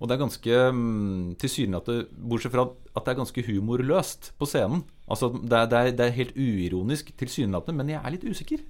[0.00, 2.64] og det er ganske mm, tilsynelatende Bortsett fra
[2.96, 4.86] at det er ganske humorløst på scenen.
[5.10, 8.64] Altså Det er, det er, det er helt uironisk tilsynelatende, men jeg er litt usikker.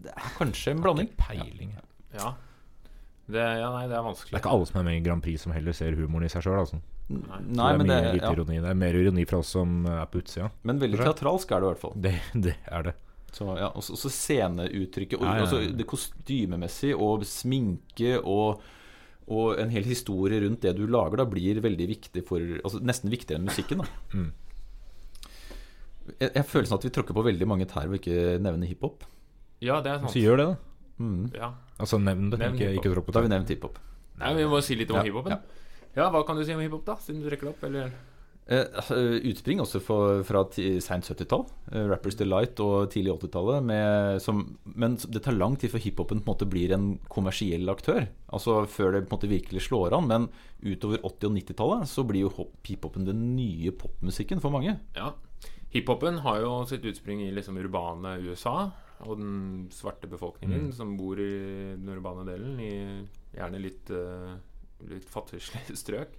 [0.00, 1.10] Det er kanskje en blanding.
[1.18, 1.74] Peiling.
[1.74, 1.84] ja.
[2.14, 2.30] Ja.
[3.30, 4.32] Det, ja, nei, det er vanskelig.
[4.32, 6.30] Det er ikke alle som er med i Grand Prix som heller ser humoren i
[6.32, 6.56] seg sjøl.
[6.64, 6.80] Altså.
[7.10, 8.32] Nei, det er men det, mye litt ja.
[8.34, 8.56] ironi.
[8.62, 10.50] Det er mer ironi fra oss som er på utsida.
[10.66, 11.94] Men veldig teatralsk er det i hvert fall.
[12.06, 12.14] Det,
[12.48, 12.96] det er det.
[13.30, 15.46] Så, ja, også, også sceneuttrykket, og Ja, ja, ja.
[15.46, 18.64] også det kostymemessige og sminke og,
[19.30, 23.10] og en hel historie rundt det du lager, da blir veldig viktig for altså Nesten
[23.12, 23.78] viktigere enn musikken.
[23.84, 24.30] da Mm.
[26.18, 29.04] jeg, jeg føler sånn at vi tråkker på veldig mange tær ved ikke nevne hiphop.
[29.62, 30.10] Ja, det er sant.
[30.14, 30.56] Så gjør det, da.
[31.04, 31.30] Mm.
[31.36, 31.52] Ja.
[31.80, 32.38] Altså Nevn det.
[32.42, 33.78] Nevn ikke, ikke tråkk på Da har vi nevnt hiphop.
[34.20, 35.30] Nei, Vi må si litt om Ja, hiphopen.
[35.30, 35.40] ja.
[35.96, 36.10] Ja.
[36.10, 36.96] hva kan du si om hiphop, da?
[37.00, 37.92] Siden du trekker det opp, eller?
[38.50, 38.96] Eh, altså,
[39.30, 40.40] utspring også for, fra
[40.82, 41.44] seint 70-tall.
[41.70, 43.62] Eh, Rappers Delight og tidlig 80-tallet.
[44.74, 48.08] Men det tar lang tid før hiphopen på en måte blir en kommersiell aktør.
[48.34, 50.08] Altså Før det på en måte virkelig slår an.
[50.10, 50.28] Men
[50.66, 54.78] utover 80- og 90-tallet så blir jo hop- hiphopen den nye popmusikken for mange.
[54.98, 55.12] Ja.
[55.70, 58.72] Hiphopen har jo sitt utspring i liksom urbane USA.
[59.06, 60.72] Og den svarte befolkningen Mm.
[60.76, 61.30] som bor i
[61.78, 63.06] den urbane delen, i
[63.38, 64.34] gjerne litt, uh,
[64.88, 66.16] litt fattigslige strøk.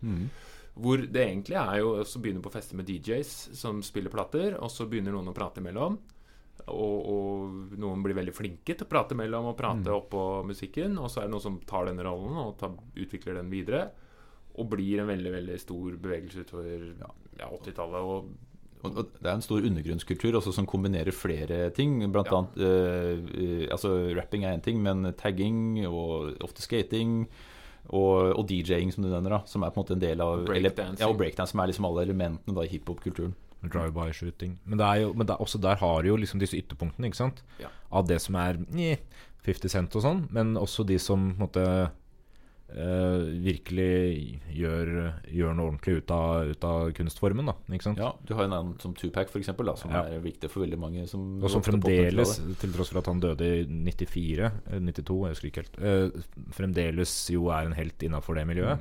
[0.71, 4.71] Hvor det egentlig er jo å begynne på fester med DJs som spiller plater, og
[4.71, 5.97] så begynner noen å prate imellom.
[6.71, 10.95] Og, og noen blir veldig flinke til å prate mellom og prate oppå musikken.
[11.01, 13.87] Og så er det noen som tar denne rollen og tar, utvikler den videre.
[14.61, 16.87] Og blir en veldig veldig stor bevegelse utover
[17.39, 18.07] ja, 80-tallet.
[18.15, 18.47] Og
[18.81, 21.99] Og, og det er en stor undergrunnskultur også som kombinerer flere ting.
[22.11, 22.39] Blant Ja.
[22.39, 27.27] annet eh, eh, altså Rapping er én ting, men tagging og ofte skating
[27.89, 30.45] og, og DJ-ing, som du nevner, da, som er på en måte en del av
[30.47, 31.01] Breakdancing.
[31.01, 33.33] Ja, og breakdance, som er liksom alle elementene da i hiphop-kulturen.
[33.61, 34.55] Drive-by-shooting.
[34.65, 37.11] Men, det er jo, men det er, også der har du jo liksom disse ytterpunktene,
[37.11, 37.43] ikke sant?
[37.61, 37.69] Ja.
[37.93, 38.97] Av det som er nye,
[39.45, 41.49] 50 Cent og sånn, men også de som på
[42.71, 44.91] eh, virkelig gjør,
[45.27, 47.55] gjør noe ordentlig ut av, ut av kunstformen, da.
[47.71, 48.01] Ikke sant?
[48.01, 50.03] Ja, Du har en annen som Tupac, for eksempel, da, som Ja.
[50.03, 51.07] er viktig for veldig mange.
[51.07, 55.35] Som Og som fremdeles, til tross for at han døde i 94, eh, 92, jeg
[55.35, 58.79] husker ikke helt, uh, fremdeles jo er en helt innafor det miljøet.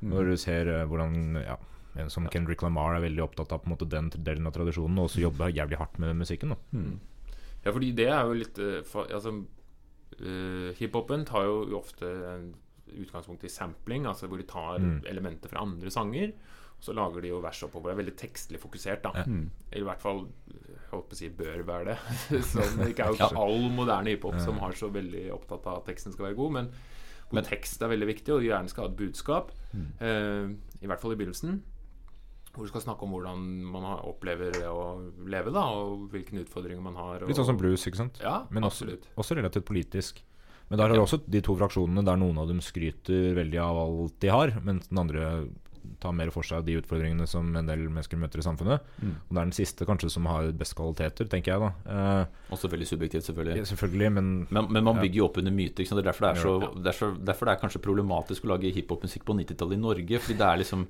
[0.00, 0.10] Mm.
[0.10, 1.56] Når du ser uh, hvordan ja,
[1.98, 4.98] en som Kendrick Lamar er veldig opptatt av på en måte den delen av tradisjonen,
[4.98, 6.54] og også jobber jævlig hardt med musikken.
[6.54, 6.56] Da.
[6.72, 6.98] Mm.
[7.64, 9.34] Ja, fordi det er jo litt eh, Altså,
[10.18, 12.54] eh, hiphopen tar jo ofte en
[13.02, 15.02] utgangspunkt i sampling, altså hvor de tar Mm.
[15.06, 16.32] elementer fra andre sanger.
[16.78, 17.90] Og så lager de jo vers oppover.
[17.90, 19.24] Det er veldig tekstlig fokusert, da.
[19.26, 19.50] Mm.
[19.74, 20.20] I hvert fall
[20.92, 22.42] holdt på å si bør være det.
[22.52, 25.86] Som ikke er jo ikke all moderne hiphop som har så veldig opptatt av at
[25.90, 26.70] teksten skal være god, men
[27.30, 29.50] hvor tekst er veldig viktig, og gjerne skal ha et budskap.
[29.74, 30.46] Eh,
[30.80, 31.58] I hvert fall i begynnelsen.
[32.54, 34.86] Hvor du skal snakke om hvordan man opplever det å
[35.28, 37.20] leve, da, og hvilke utfordringer man har.
[37.22, 38.16] Og, Litt sånn som blues, ikke sant?
[38.22, 38.88] Ja, Men også,
[39.20, 40.22] også relativt politisk.
[40.70, 41.06] Men der har du Ja.
[41.06, 44.88] også de to fraksjonene der noen av dem skryter veldig av alt de har, mens
[44.88, 45.48] den andre
[46.00, 48.82] tar mer for seg de utfordringene som en del mennesker møter i samfunnet.
[49.00, 49.14] Mm.
[49.24, 51.70] Og det er den siste kanskje som har best kvaliteter, tenker jeg da.
[51.88, 53.56] Eh, Også veldig subjektivt, selvfølgelig.
[53.56, 55.80] ja, selvfølgelig, men Men, men man bygger jo opp under myter.
[55.82, 56.02] Ikke sant?
[56.02, 57.14] Det er derfor det er, så, Ja.
[57.14, 60.20] er derfor det er kanskje problematisk å lage hiphopmusikk på 90-tallet i Norge.
[60.20, 60.86] Fordi det er liksom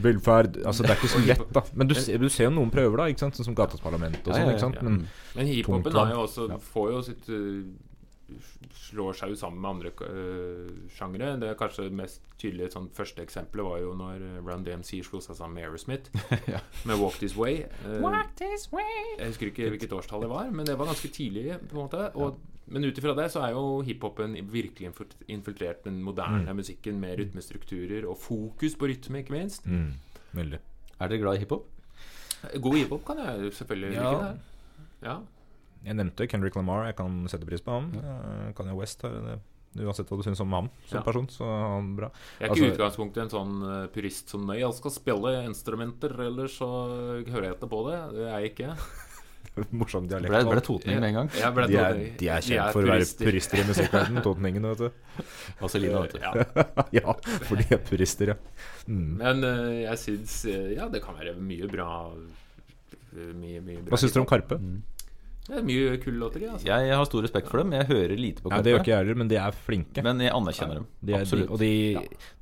[0.00, 1.62] velferd Altså, det er ikke så lett, da.
[1.76, 3.36] Men du, ser- du ser jo noen prøver, da, ikke sant?
[3.36, 4.74] sånn som Gatas Parlament og sånn.
[4.74, 4.82] ja?
[4.82, 5.06] Men
[5.36, 7.62] Men hiphopen jo også, får jo sitt uh,
[8.74, 11.32] Slår seg jo sammen med andre uh, sjangere.
[11.40, 15.02] Det er kanskje det mest tydelige sånn, første eksempelet var jo når uh, Run DMC
[15.06, 16.10] slo seg sammen med Aerosmith
[16.52, 16.60] Ja.
[16.88, 17.64] med Walk This Way.
[17.86, 17.98] Uh,
[19.18, 21.58] Jeg husker ikke hvilket årstall det var, men det var ganske tidlig.
[21.68, 22.38] på en måte og,
[22.72, 24.92] Men ut ifra det så er jo hiphopen virkelig
[25.28, 29.66] infiltrert den moderne musikken med rytmestrukturer og fokus på rytme, ikke minst.
[29.66, 29.92] mm,
[30.32, 30.58] veldig.
[31.00, 31.66] Er dere glad i hiphop?
[32.62, 34.10] God hiphop kan jeg selvfølgelig Ja.
[34.10, 34.32] like.
[34.32, 35.16] det Ja.
[35.84, 37.90] Jeg nevnte Kendrick Lamar, jeg kan sette pris på ham.
[37.96, 38.52] Ja.
[38.58, 39.40] Kanye West, har det-
[39.82, 41.02] uansett hva du syns om ham som Ja.
[41.02, 42.10] person, så er han bra.
[42.38, 43.54] Jeg er ikke i Altså- utgangspunktet en sånn
[43.84, 46.68] eh, purist som Nei, jeg skal spille instrumenter, ellers så
[47.24, 48.14] hører jeg ikke på det.
[48.14, 48.76] Det er jeg ikke.
[49.72, 50.28] Morsom dialekt.
[50.30, 51.28] Ble, og ble totning med en gang?
[51.34, 54.78] Jeg jeg De er, de er kjent for å være purister i musikkverdenen, totningene, vet
[54.78, 54.90] du.
[55.60, 56.20] Vazelina, vet du.
[56.20, 56.32] Ja.
[57.00, 57.12] ja,
[57.48, 58.36] for de er purister, ja.
[58.86, 59.16] Mm.
[59.18, 63.92] Men eh, jeg syns eh, Ja, det kan være mye bra eh, Mye, mye bra
[63.92, 64.56] Hva syns dere om Karpe?
[65.42, 66.66] Det er mye kule låter, altså.
[66.68, 67.72] Jeg, jeg har stor respekt for dem.
[67.74, 68.62] Jeg hører lite på Karpe.
[68.62, 70.04] det gjør ikke jeg heller, men de er flinke.
[70.06, 70.86] Men jeg anerkjenner dem.
[71.00, 71.50] De er, de, Absolutt.
[71.50, 71.72] og de,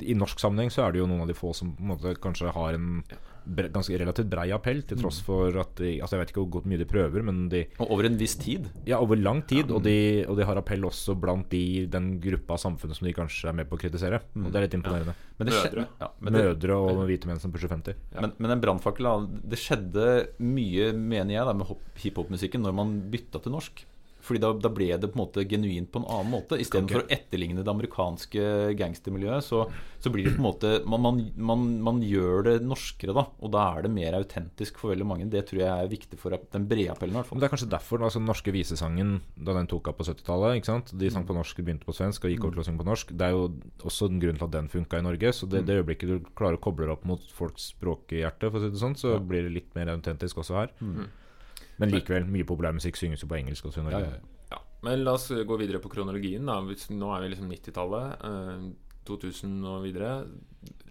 [0.03, 1.93] de, I norsk sammenheng så er det jo noen av de få som på en
[1.95, 3.03] måte kanskje har en
[3.51, 6.67] ganske relativt brei appell, til tross for at de Altså Jeg vet ikke hvor godt
[6.71, 8.69] mye de prøver, men de Og over en viss tid.
[8.87, 12.55] Ja, over lang tid, og, de, og de har appell også blant de, den gruppa
[12.55, 14.21] av samfunnet som de kanskje er med på å kritisere.
[14.37, 15.15] Og det er litt imponerende.
[15.39, 15.87] Men det skje- Mødre.
[16.01, 17.95] Ja, men, det, Mødre og hvite menn som pusher 50.
[18.15, 18.21] Ja.
[18.25, 19.09] men, men en brannfakkel
[19.51, 20.07] Det skjedde
[20.39, 23.85] mye, mener jeg, da, med hop- hiphop-musikken når man bytta til norsk.
[24.25, 26.59] Fordi da, da ble det på en måte genuint på en annen måte.
[26.61, 28.45] Istedenfor å etterligne det amerikanske
[28.79, 29.65] gangstermiljøet, så,
[30.03, 33.27] så blir det på en måte man, man, man, man gjør det norskere, da.
[33.41, 35.29] Og da er det mer autentisk for veldig mange.
[35.33, 37.41] Det tror jeg er viktig for den brede appellen, i hvert fall.
[37.41, 40.93] Det er kanskje derfor altså, den norske visesangen, da den tok av på 70-tallet?
[41.01, 43.15] De sang på norsk, begynte på svensk og gikk over til å synge på norsk.
[43.17, 43.47] Det er jo
[43.87, 45.33] også en grunn til at den funka i Norge.
[45.37, 48.65] Så det, det øyeblikket du klarer å koble det opp mot folks språkhjerte, for å
[48.65, 50.75] si det sånn, så blir det litt mer autentisk også her.
[51.81, 54.05] Men likevel, mye populærmusikk synges jo på engelsk også i Norge.
[54.05, 54.37] Ja, ja, ja.
[54.51, 54.61] Ja.
[54.87, 56.47] Men la oss gå videre på kronologien.
[56.49, 56.61] Da.
[56.61, 58.25] Nå er vi liksom 90-tallet.
[58.29, 58.71] Eh,
[59.11, 60.25] 2000 og videre.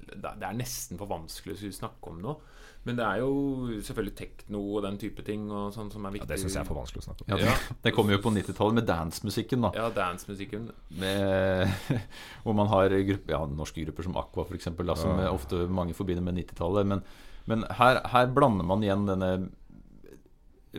[0.10, 2.40] Det, er nesten for vanskelig å snakke om noe.
[2.88, 6.26] Men det er jo selvfølgelig tekno og den type ting og sånn som er viktig.
[6.26, 7.32] Ja, det syns jeg er for vanskelig å snakke om.
[7.34, 9.72] Ja, det, det kommer jo på 90-tallet med dancemusikken, da.
[9.78, 10.70] Ja, dancemusikken.
[11.02, 11.98] Med,
[12.46, 15.30] hvor man har gruppe, ja, norske grupper som Aqua f.eks., som Ja.
[15.34, 16.88] ofte mange forbinder med 90-tallet.
[16.88, 17.04] Men,
[17.52, 19.34] men her, her blander man igjen denne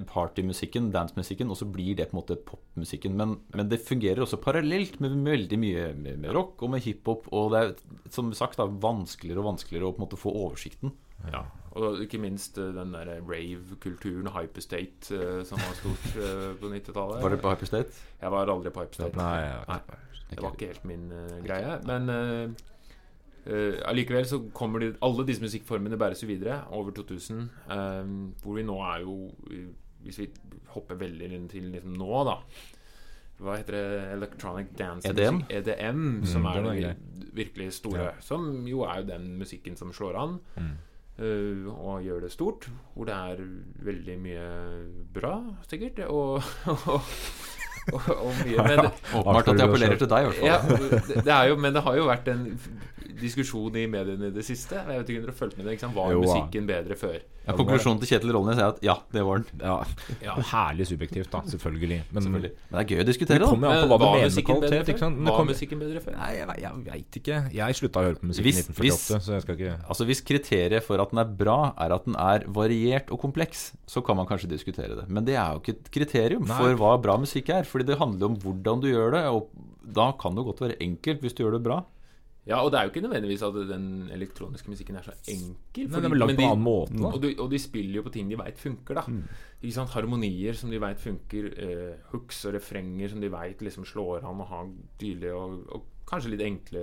[0.06, 3.16] partymusikken, dancemusikken, og så blir det på en måte popmusikken.
[3.18, 7.26] Men, men det fungerer også parallelt med veldig mye med, med rock og med hiphop.
[7.34, 10.94] Og det er som sagt da, vanskeligere og vanskeligere å på en måte få oversikten.
[11.32, 11.44] Ja.
[11.78, 17.22] Og ikke minst eh, den der rave-kulturen, hyperstate, eh, som var stort eh, på 90-tallet.
[17.22, 18.06] Var dere på Hyperstate?
[18.20, 19.18] Jeg var aldri på hyperstate.
[19.20, 20.00] Nei, jeg var ikke.
[20.00, 21.76] Nei, Det var ikke helt min uh, greie.
[21.86, 22.50] Men eh,
[23.50, 27.48] eh, uh, så kommer de, alle disse musikkformene bæres jo videre over 2000.
[27.70, 28.12] eh,
[28.42, 29.16] hvor vi nå er jo
[30.04, 30.28] Hvis vi
[30.74, 32.36] hopper veldig inn til liksom nå, da.
[33.40, 33.82] Hva heter det?
[34.14, 35.42] Electronic Dance EDM?
[35.48, 36.94] EDM, som Mm, er den er grei.
[37.34, 38.02] virkelig store.
[38.04, 38.12] Ja.
[38.20, 40.38] Som jo er jo den musikken som slår an.
[40.56, 40.70] Mm.
[41.20, 42.68] Uh, og gjør det stort.
[42.94, 43.42] Hvor det er
[43.84, 44.44] veldig mye
[45.12, 45.34] bra,
[45.68, 45.98] sikkert.
[46.08, 46.42] Og,
[46.94, 47.00] og,
[47.92, 50.48] og, og mye Men Åpenbart at jeg appellerer til deg, i hvert fall.
[50.50, 52.46] ja, det, er jo, men det har jo vært en
[53.20, 54.78] diskusjon i mediene i det siste.
[54.80, 55.76] Jeg vet ikke om dere har fulgt med det.
[55.76, 55.92] Liksom.
[55.96, 57.18] Var Jo, musikken bedre før?
[57.40, 59.62] Ja, konklusjonen til Kjetil Rollnes er at ja, det var den.
[59.64, 59.76] Ja,
[60.20, 60.34] Ja.
[60.50, 62.02] Herlig subjektivt, da, selvfølgelig.
[62.12, 62.50] Men Selvfølgelig.
[62.68, 63.48] Men det er gøy å diskutere, da.
[63.48, 64.98] kommer an på Men hva du var musikken bedre før?
[65.00, 65.20] sant?
[65.24, 65.50] Var kom...
[65.50, 66.16] musikken bedre før?
[66.20, 67.38] Nei, jeg, jeg veit ikke.
[67.56, 70.86] Jeg slutta å høre på musikk i 1948, så jeg skal ikke Altså Hvis kriteriet
[70.86, 74.28] for at den er bra, er at den er variert og kompleks, så kan man
[74.28, 75.08] kanskje diskutere det.
[75.08, 76.60] Men det er jo ikke et kriterium Nei.
[76.60, 77.66] for hva bra musikk er.
[77.70, 79.50] Fordi det handler om hvordan du gjør det, og
[79.94, 81.80] da kan det godt være enkelt hvis du gjør det bra.
[82.48, 85.90] Ja, og det er jo ikke nødvendigvis at den elektroniske musikken er så enkel.
[85.92, 87.10] Fordi- Nei, er men de- måte, da.
[87.12, 89.02] Og, de, og de spiller jo på ting de veit funker, da.
[89.06, 89.22] Mm.
[89.62, 89.90] Ikke sant?
[89.90, 91.50] Harmonier som de veit funker.
[91.52, 94.66] Eh, hooks og refrenger som de veit liksom slår an og har
[94.98, 96.80] tydelige og, og kanskje litt enkle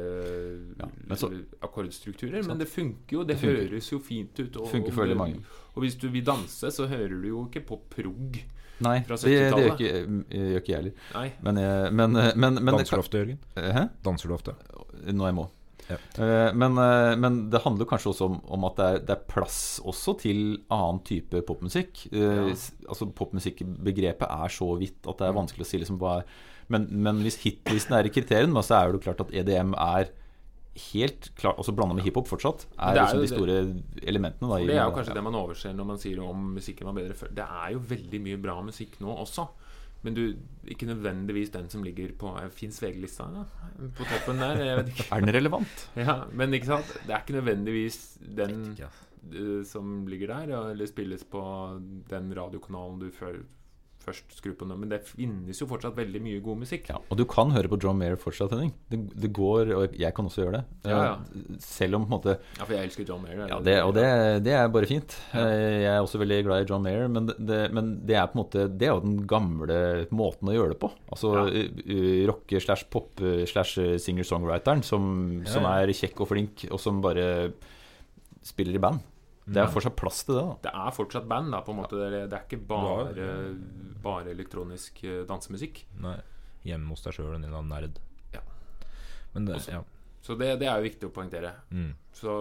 [0.79, 2.45] Ja, men så- akkordstrukturer.
[2.47, 3.23] Men det funker jo.
[3.23, 3.69] Det, Det funker.
[3.69, 4.55] høres jo fint ut.
[4.61, 5.43] Og, Funker for og veldig mange.
[5.75, 8.39] Og hvis du vil danse, så hører du jo ikke på prog.
[8.86, 9.91] Nei, det, det gjør ikke,
[10.30, 10.93] gjør ikke jeg heller.
[11.15, 11.28] Nei.
[11.41, 13.39] Men, jeg- men, men, men Danser du ofte, Jørgen?
[13.78, 13.86] Hæ?
[14.05, 14.53] Danser du ofte?
[15.13, 15.47] Nå jeg må.
[15.88, 15.95] Ja.
[16.19, 19.21] Eh, Men, eh, men det handler kanskje også om, om at det er, det er
[19.32, 22.07] plass også til annen type popmusikk.
[22.11, 22.55] Eh, Ja.
[22.89, 26.25] Altså Popmusikkbegrepet er så vidt at det er vanskelig å si liksom hva er
[26.67, 30.09] men, men hvis hitlisten er i kriteriene, så er det jo klart at EDM er
[30.93, 33.55] helt klart også blanda med hiphop fortsatt, er, det er liksom de store
[34.11, 34.49] elementene.
[34.49, 35.19] Da, i- Det er jo kanskje ja.
[35.19, 37.32] det man overser når man sier om musikken var bedre før.
[37.34, 39.47] Det er jo veldig mye bra musikk nå også.
[40.05, 40.21] Men du,
[40.69, 43.43] ikke nødvendigvis den som ligger på Fins VG-lista ja,
[43.97, 44.59] på toppen der?
[44.63, 45.07] Jeg vet ikke.
[45.17, 45.88] Er den relevant?
[45.97, 46.91] Ja, men ikke sant?
[47.07, 47.97] Det er ikke nødvendigvis
[48.38, 48.89] den ikke.
[49.34, 51.41] eh, som ligger der, eller spilles på
[52.13, 53.41] den radiokanalen du før,
[54.08, 54.80] først skru på noe.
[54.80, 56.88] Men det finnes jo fortsatt veldig mye god musikk.
[56.91, 58.72] Ja, og du kan høre på John Mayer fortsatt, Henning.
[58.91, 60.64] Det, det går, og jeg kan også gjøre det.
[60.91, 61.14] Ja, ja.
[61.36, 63.43] Eh, Selv om på en måte Ja, for jeg elsker John Mayer.
[63.51, 64.05] Ja, det, og det,
[64.47, 65.18] det er bare fint.
[65.36, 68.38] Eh, Jeg er også veldig glad i John Mayer, men det, men det er på
[68.38, 69.80] en måte Det er jo den gamle
[70.16, 70.91] måten å gjøre det på.
[71.12, 76.80] Altså uh, uh, rocke slash pop slash singer-songwriteren som, som er kjekk og flink, og
[76.82, 77.28] som bare
[78.47, 79.03] spiller i band.
[79.47, 80.55] Det er fortsatt plass til det, da.
[80.67, 81.99] Det er fortsatt band, da, på en måte.
[81.99, 83.27] Det er, det er ikke bare,
[84.03, 85.85] bare elektronisk eh, dansemusikk.
[86.03, 86.17] Nei.
[86.67, 88.01] Hjemme hos deg sjøl, en eller annen nerd.
[88.35, 88.43] Ja.
[89.35, 89.85] Men det, Også- ja.
[90.27, 91.53] Så det, det er jo viktig å poengtere.
[91.71, 91.91] Mm.
[92.17, 92.31] Så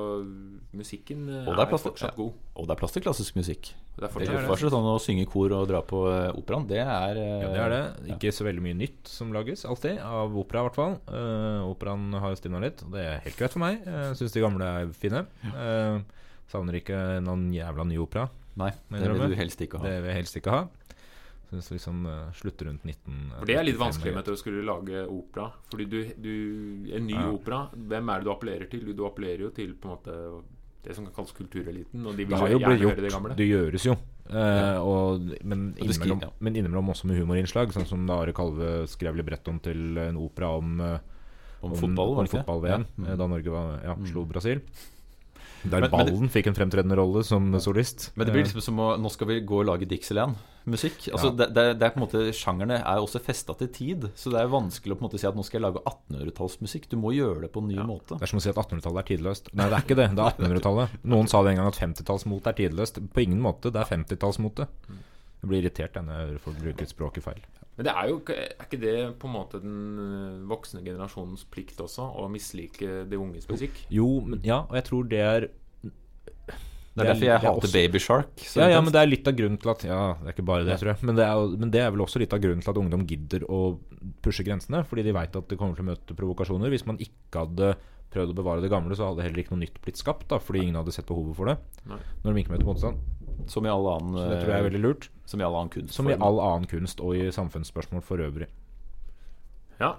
[0.74, 2.32] musikken eh, er er, plass fortsatt god.
[2.56, 3.68] Og det er plass til klassisk musikk.
[3.94, 6.32] Det er fortsatt, Det er fortsatt sånn å synge i kor og dra på uh,
[6.34, 6.66] operaen.
[6.66, 7.82] Det er uh, Ja, det er det.
[8.16, 10.00] Ikke så veldig mye nytt som lages, alltid.
[10.02, 10.98] Av opera, i hvert fall.
[11.06, 13.86] Uh, operaen har stivna litt, og det er helt greit for meg.
[13.86, 15.22] Jeg syns de gamle er fine.
[15.52, 18.28] Eh, savner ikke noen jævla ny opera.
[18.56, 19.28] Nei, det vil drømme.
[19.32, 19.84] du helst ikke ha.
[19.84, 20.66] Det vil jeg helst ikke ha.
[21.46, 23.18] Syns liksom uh, slutter rundt 19...
[23.38, 25.50] For det er litt vanskelig med å skulle lage opera.
[25.70, 26.32] Fordi du, du
[26.96, 27.28] En ny Ja.
[27.30, 28.88] opera, hvem er det du appellerer til?
[28.96, 30.16] Du appellerer jo til på en måte
[30.86, 32.02] det som kan kalles kultureliten.
[32.06, 33.00] Og de vil Det har jo blitt gjort.
[33.02, 33.36] det gamle.
[33.38, 33.94] Det gjøres jo.
[34.26, 36.30] Eh, og, men, innimellom, ja.
[36.40, 37.70] men innimellom også med humorinnslag.
[37.74, 40.98] Sånn som da Are Kalve skrev librettoen til en opera om eh,
[41.66, 43.02] Om fotball, var om fotball-VM, Ja.
[43.02, 43.06] Mm.
[43.10, 44.60] eh, da Norge var, ja, slo Brasil.
[45.64, 48.10] Der Men- men det- ballen fikk en fremtredende rolle som solist.
[48.16, 51.10] Men det blir Eh, liksom som å Nå skal vi gå og lage Dixieland-musikk.
[51.12, 51.30] Altså, Ja.
[51.46, 54.00] det, det, det er på en måte Sjangerne er også festa til tid.
[54.14, 56.88] Så det er vanskelig å på en måte si at nå skal jeg lage 1800-tallsmusikk.
[56.88, 58.18] Du må gjøre det på en ny måte.
[58.18, 59.54] Det er som å si at 1800-tallet er tidløst.
[59.54, 60.08] Nei, det er ikke det.
[60.14, 60.30] Det er
[60.60, 60.88] 1800-tallet.
[61.04, 63.00] Noen sa det en gang at 50-tallsmote er tidløst.
[63.12, 63.72] På ingen måte.
[63.72, 64.68] Det er 50-tallsmote.
[65.46, 67.44] Jeg blir irritert når jeg hører folk bruke språket feil.
[67.76, 71.80] Men det er jo er ikke det på en måte den øh, voksne generasjonens plikt
[71.84, 72.06] også?
[72.08, 73.82] Å mislike de unges musikk?
[73.92, 78.30] Jo, men, ja, og jeg tror det er Det er derfor jeg er hater Babyshark.
[78.32, 78.62] Baby Shark.
[78.62, 80.64] Ja, ja, men det er litt av grunnen til at Ja, det er ikke bare
[80.64, 81.04] det, tror jeg.
[81.04, 83.44] Men det er, men det er vel også litt av grunnen til at ungdom gidder
[83.52, 83.60] å
[84.24, 84.80] pushe grensene.
[84.88, 86.72] Fordi de veit at det kommer til å møte provokasjoner.
[86.72, 87.74] Hvis man ikke hadde
[88.16, 90.24] prøvd å bevare det gamle, så hadde heller ikke noe nytt blitt skapt.
[90.32, 91.58] da Fordi ingen hadde sett behovet for det.
[91.90, 92.00] Nei.
[92.24, 93.04] Når de ikke møter motstand.
[93.50, 95.08] Som i all annen Så det tror jeg er veldig lurt.
[95.26, 95.94] Som i all annen kunst.
[95.94, 98.48] Som i all annen kunst og i samfunnsspørsmål for øvrig.
[99.80, 99.96] Ja.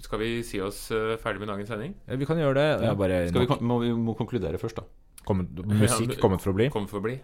[0.00, 1.94] Skal vi si oss eh, ferdig med dagens sending?
[2.08, 2.68] Ja, Vi kan gjøre det.
[2.86, 2.94] Ja.
[2.96, 4.86] bare, Skal vi, må, vi må konkludere først, da.
[5.28, 5.52] kommet,
[5.84, 6.70] musikk kommet for å bli?
[6.72, 7.20] Kommet for å bli.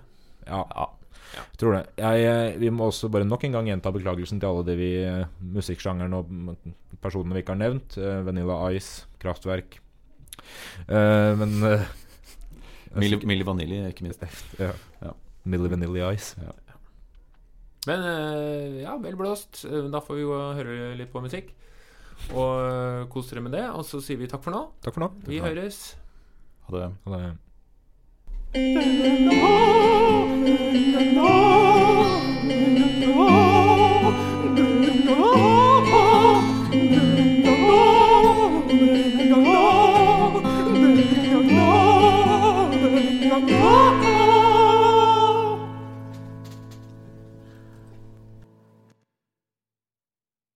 [0.47, 0.93] Ja, Ja.
[1.35, 1.43] Ja.
[1.59, 1.81] tror det.
[1.99, 4.91] Jeg, eh, vi må også bare nok en gang gjenta beklagelsen til alle de vi
[5.03, 6.31] eh, musikksjangeren og
[7.03, 7.97] personene vi ikke har nevnt.
[7.99, 9.81] Eh, Vanilla Ice, Kraftverk.
[10.87, 12.06] Uh, men eh, jeg
[13.01, 14.23] Milli, vanilje, Milli Vanilli, ikke minst.
[14.59, 14.73] ja.
[15.03, 15.13] Ja.
[15.47, 16.35] Milli Vanilli Ice.
[17.87, 19.65] Men eh, ja, vel blåst.
[19.69, 21.53] Eh, Da får vi jo høre litt på musikk.
[22.33, 23.67] Og eh, kos dere med det.
[23.71, 24.65] Og så sier vi takk for nå.
[24.83, 25.11] Takk for nå.
[25.29, 25.95] Vi høres.
[26.67, 26.89] Ha det.
[27.07, 27.35] Ha det.
[32.47, 33.46] Denne